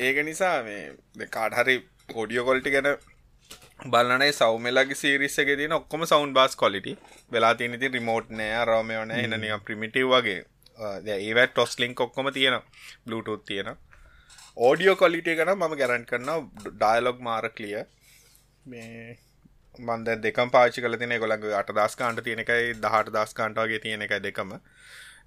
[0.00, 2.92] ඒක නිසා මේ කාඩහරි පොඩියෝ කොල්ටි ගැන
[3.78, 6.98] බලනේ සෞමලගේ සිරිස්සක තින ඔක්කොම සෞන් බාස් කොලිටි
[7.32, 10.40] වෙලා තිනති රිමෝට් නෑ රෝමයෝන එන නිය ප්‍රමිටව් වගේ.
[11.18, 12.60] ඒවත් ටොස් ලින්ක් ඔක්කොම තියෙන
[13.06, 13.70] බ්ලුටූත් තියෙන
[14.56, 17.82] ඕඩියෝ කොලිටිය කන මම ගැරන්් කරන්න ඩයිලොග් මාර කලිය
[18.64, 19.16] මේ
[19.78, 24.54] මන්ද දෙකම් පාචි කල තින ගොළඟ අට දස්කාන්ට තියෙන එකයි දහට දස්කාන්ටගේ තියෙන එක දෙකම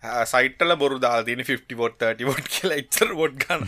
[0.01, 3.67] සයිටල බොරු දාතින 50 ොට් 30 ොට් කියලා ඉච්චර බොඩ් ගන්න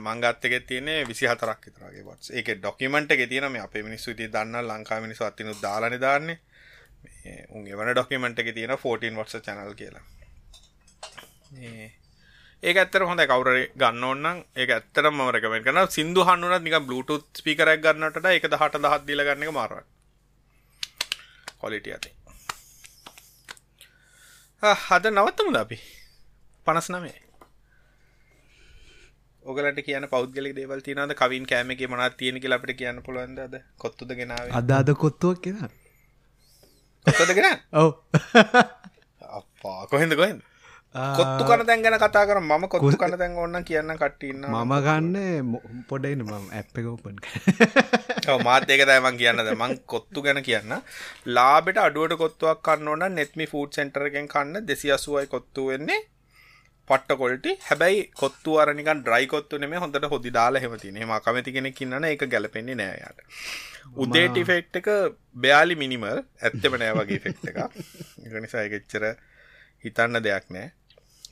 [0.00, 4.66] මංගත්තක තියන විසි හතරක් විතරගේ වත් ඒක ඩොකිමට එක තියන මේ අපේ මිනිස්සු ති දන්න
[4.66, 6.38] ලංකා මිනිසු අත්තිනු දාලන දාන්නේ.
[7.50, 10.04] උන් එවන ඩොකිමට එක තියෙන 14 වටස චැනල් කියලා.
[12.62, 17.80] ඒ ඇත්තර හොඳ කවර ගන්න ඔන්න ඒ ඇත්තර මරකමෙන් කන සිින්දු හන්නුනත් නික බ්ලුටුත් පිකරක්
[17.80, 19.78] ගන්නට එක දහට දහත් දිල ගන්න මාර
[21.58, 22.10] කොලිටිය ඇති.
[24.62, 25.78] හද නවත්තමුද අපි?
[26.66, 27.14] පනස් නමේ
[29.44, 33.38] ඔගලට කියන පෞද්ගලි දේවල් තිනද කවින් කෑමක මනත් තියෙනක අපට කියන්න පුළුවන්ද?
[33.38, 34.48] අද කොත්තුද ගෙනාව?
[34.50, 35.68] අද අද කොත්තුවක් කියෙන
[37.06, 37.90] කොත්තදගෙන ඔව.
[39.20, 40.40] අපා කොහෙද කොහෙද
[40.94, 45.84] කොත්තු කන දැන් ගැන කතා කර ම කොත්තු කන දැන් ඔන්න කියන්න කට්ටන්න මම ගන්න
[45.88, 47.16] පොඩයින මම ඇප් එක ඕපන්
[48.46, 49.50] මාතයක දෑමන් කියන්නද?
[49.54, 50.74] මං කොත්තු ගැන කියන්න.
[51.36, 54.66] ලාබෙට අඩුවට කොත්තුවක් කන්න ඕන නෙත්මි ෆූඩ් සෙන්ටරගෙන් කන්න.
[54.68, 56.00] දෙසි අසුවයි කොත්තු වෙන්නේ.
[56.90, 57.52] පට්ට කොල්ටි.
[57.68, 62.26] හැබැයි කොත්තු අරනිකන් ඩ්‍රයි කොත්තු නෙම හොඳට හොදි දාලා හෙමතින ම කමති කෙනෙ කින්නන එක
[62.34, 63.18] ගැලපෙන්නේ නෑයට
[64.02, 64.90] උදේටි ෆෙක්් එක
[65.44, 66.20] බයාලි මිනිමල්.
[66.42, 67.58] ඇත්තම නෑ වගේ ෆෙක්් එක
[68.34, 69.04] ගනිසා එකච්චර
[69.84, 70.72] හිතන්න දෙයක් නෑ.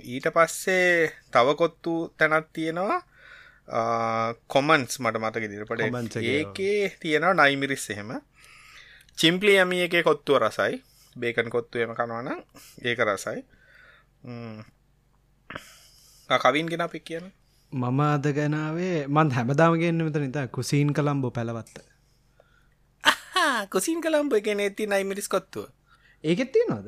[0.04, 3.00] ඊට පස්සේ තවකොත්තු තැනත් තියෙනවා.
[4.46, 8.10] කොමන්ස් මට මතක දිරපට ඒකේ තියෙනවා නයිමිරිස් එහෙම.
[9.18, 10.82] චිම්පලි යමි එක කොත්තුව රසයි.
[11.16, 12.28] බේකන් කොත්තුවම කනවන
[12.82, 13.40] ඒක රසයි.
[16.30, 17.32] කවින් ගෙන අපි කියන
[17.72, 21.78] මම අද ගැනාවේ මන් හැමදාමගෙන්න්න මෙත නිත කුසීන් කළම්බෝ පැළවත්ත
[23.72, 25.66] කුසින් කළම්බ එක නේති නයිමිරිස් කොත්තුව.
[26.24, 26.86] ඒකෙත් තියෙනවාද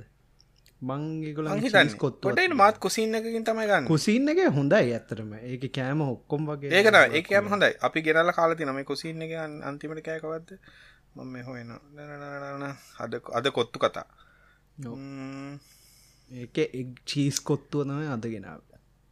[0.82, 1.48] මංගේගොල
[1.98, 3.86] කොටට මාත් කුසින්න එකකින් තමයි ගන්න.
[3.88, 7.72] කුසින්න එක හොඳයි ඇත්තරම ඒක කෑම ඔක්කොම් වගේ ඒකන ඒකම හොඳයි.
[7.86, 9.32] අපි ගෙනල කාලති නම කුසින්න එක
[9.70, 10.58] අන්තිමට කෑකවත්ද
[11.16, 11.72] මම හොයන
[13.04, 14.06] අද අද කොත්තු කතා.
[16.30, 18.60] ඒක එක් චීස් කොත්තුව නම අද ගෙනාව.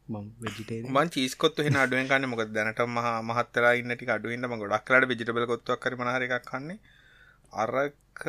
[0.09, 5.49] මන් චීස්කොත්තු හෙන අඩුවෙන් කන්න මොක දැනට මහ මහත්තර ඉන්නටි අඩුවන්න ම ගොඩක් කරට විජිටබල
[5.49, 6.79] කොත්තුවක් කර මහර එකක් කන්නේ.
[7.53, 8.21] අරක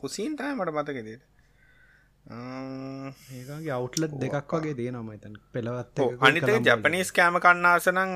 [0.00, 1.27] කුසින් තයි මට මතකෙදේට
[2.28, 8.14] ඒගේ අවුට්ලත් දෙකක් වගේ දේ නම තන් පෙළවත් අනිත ජපනිස් කෑම කන්නාසනං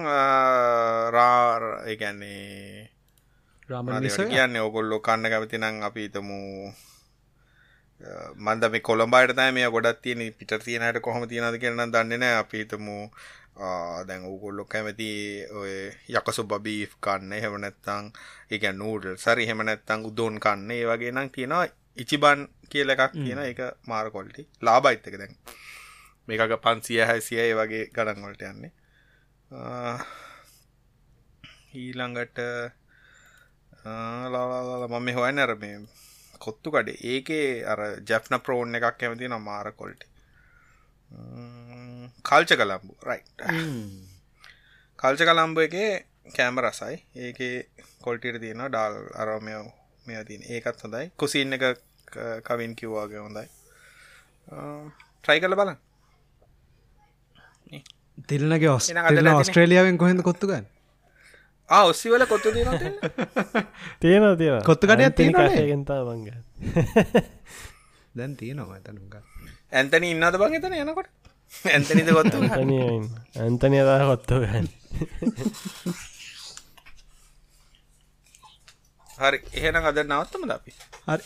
[1.17, 2.89] රාඒගැන්නේ
[4.29, 6.41] කියන්න ඔගොල්ලො කන්න කැමති නං අපි තමු
[8.37, 12.97] මන්ද මේ කොළඹට තෑ මේ ගොඩත් තියෙන පිට තියනට කොහොම තියෙනද කරන දන්නන අපිතමු
[14.07, 15.11] දැන් උගොල්ලො කැමති
[15.53, 15.75] ඔය
[16.11, 17.33] යකසු බබී කන්න.
[17.35, 18.11] හෙමනැත්තං
[18.51, 20.71] එක නූඩල් සරි හෙමනැත්තං උදෝන් කන්න.
[20.89, 22.41] වගේ නම් තියෙනවා ඉචිබන්
[22.73, 25.35] කියල එකක් කියන එක මාර කොල්ටි ලාබයිත්තක දැන්.
[26.29, 28.73] මේක පන්සිය හැසිය වගේ ගඩන්වලට යන්නේ.
[31.81, 32.39] ඊළඟට
[34.93, 35.77] මම හොය නැර මේ
[36.45, 37.03] කොත්තු කඩේ.
[37.13, 40.07] ඒකේ අර ජැෆ්න ප්‍රෝන් එකක් කැමති නම් මාර කොල්ටි
[42.29, 42.95] කල්ච කලම්බු.
[43.09, 43.23] රයි්
[44.99, 45.77] කල්ච කලම්බ එක
[46.37, 46.97] කෑම රසයි.
[47.25, 47.55] ඒකේ
[48.05, 48.95] කොල්ටිට තියෙන ඩාල්.
[49.21, 49.53] අරමය
[50.07, 51.07] මෙ තින ඒකත් හොඳයි.
[51.17, 51.65] කුසින්න එක
[52.45, 53.47] කවින් කිව්වාගේ හොඳයි.
[55.23, 55.79] ට්‍රයි කල බලන්න.
[58.29, 58.91] තිල්නගේ ඔස්
[59.35, 60.67] ඔස්ට්‍රේලියාවෙන් කොහෙද කොත්තුගන්න
[61.69, 62.69] ඔස්සිවල කොත්තු තියෙන
[64.01, 65.35] තියෙන කොත්තුකට තියෙන
[65.69, 66.29] ගෙන්තා බංග
[68.15, 69.17] දැන් තියෙනවා ඇතනුග
[69.73, 71.11] ඇන්තන ඉන්නද බං එතන යනකොට?
[71.73, 72.45] ඇන්තනිද කොත්තු
[73.39, 74.69] ඇන්තනය දා කොත්තු ගන්න
[79.19, 79.43] හරි.
[79.55, 80.73] එහෙන අද නවත්තම අපි?
[81.07, 81.23] හරි.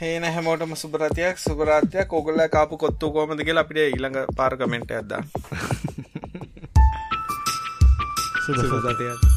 [0.00, 5.22] හේන හැමෝටම සුබරතියක් සුබරාත්යක් ඔගොල්ල කාපු කොත්තු කෝමද කියලා අපිට ඊළඟ පාර කමෙන්ට් ඇද්දා
[8.44, 9.29] සුබ සුබතයක්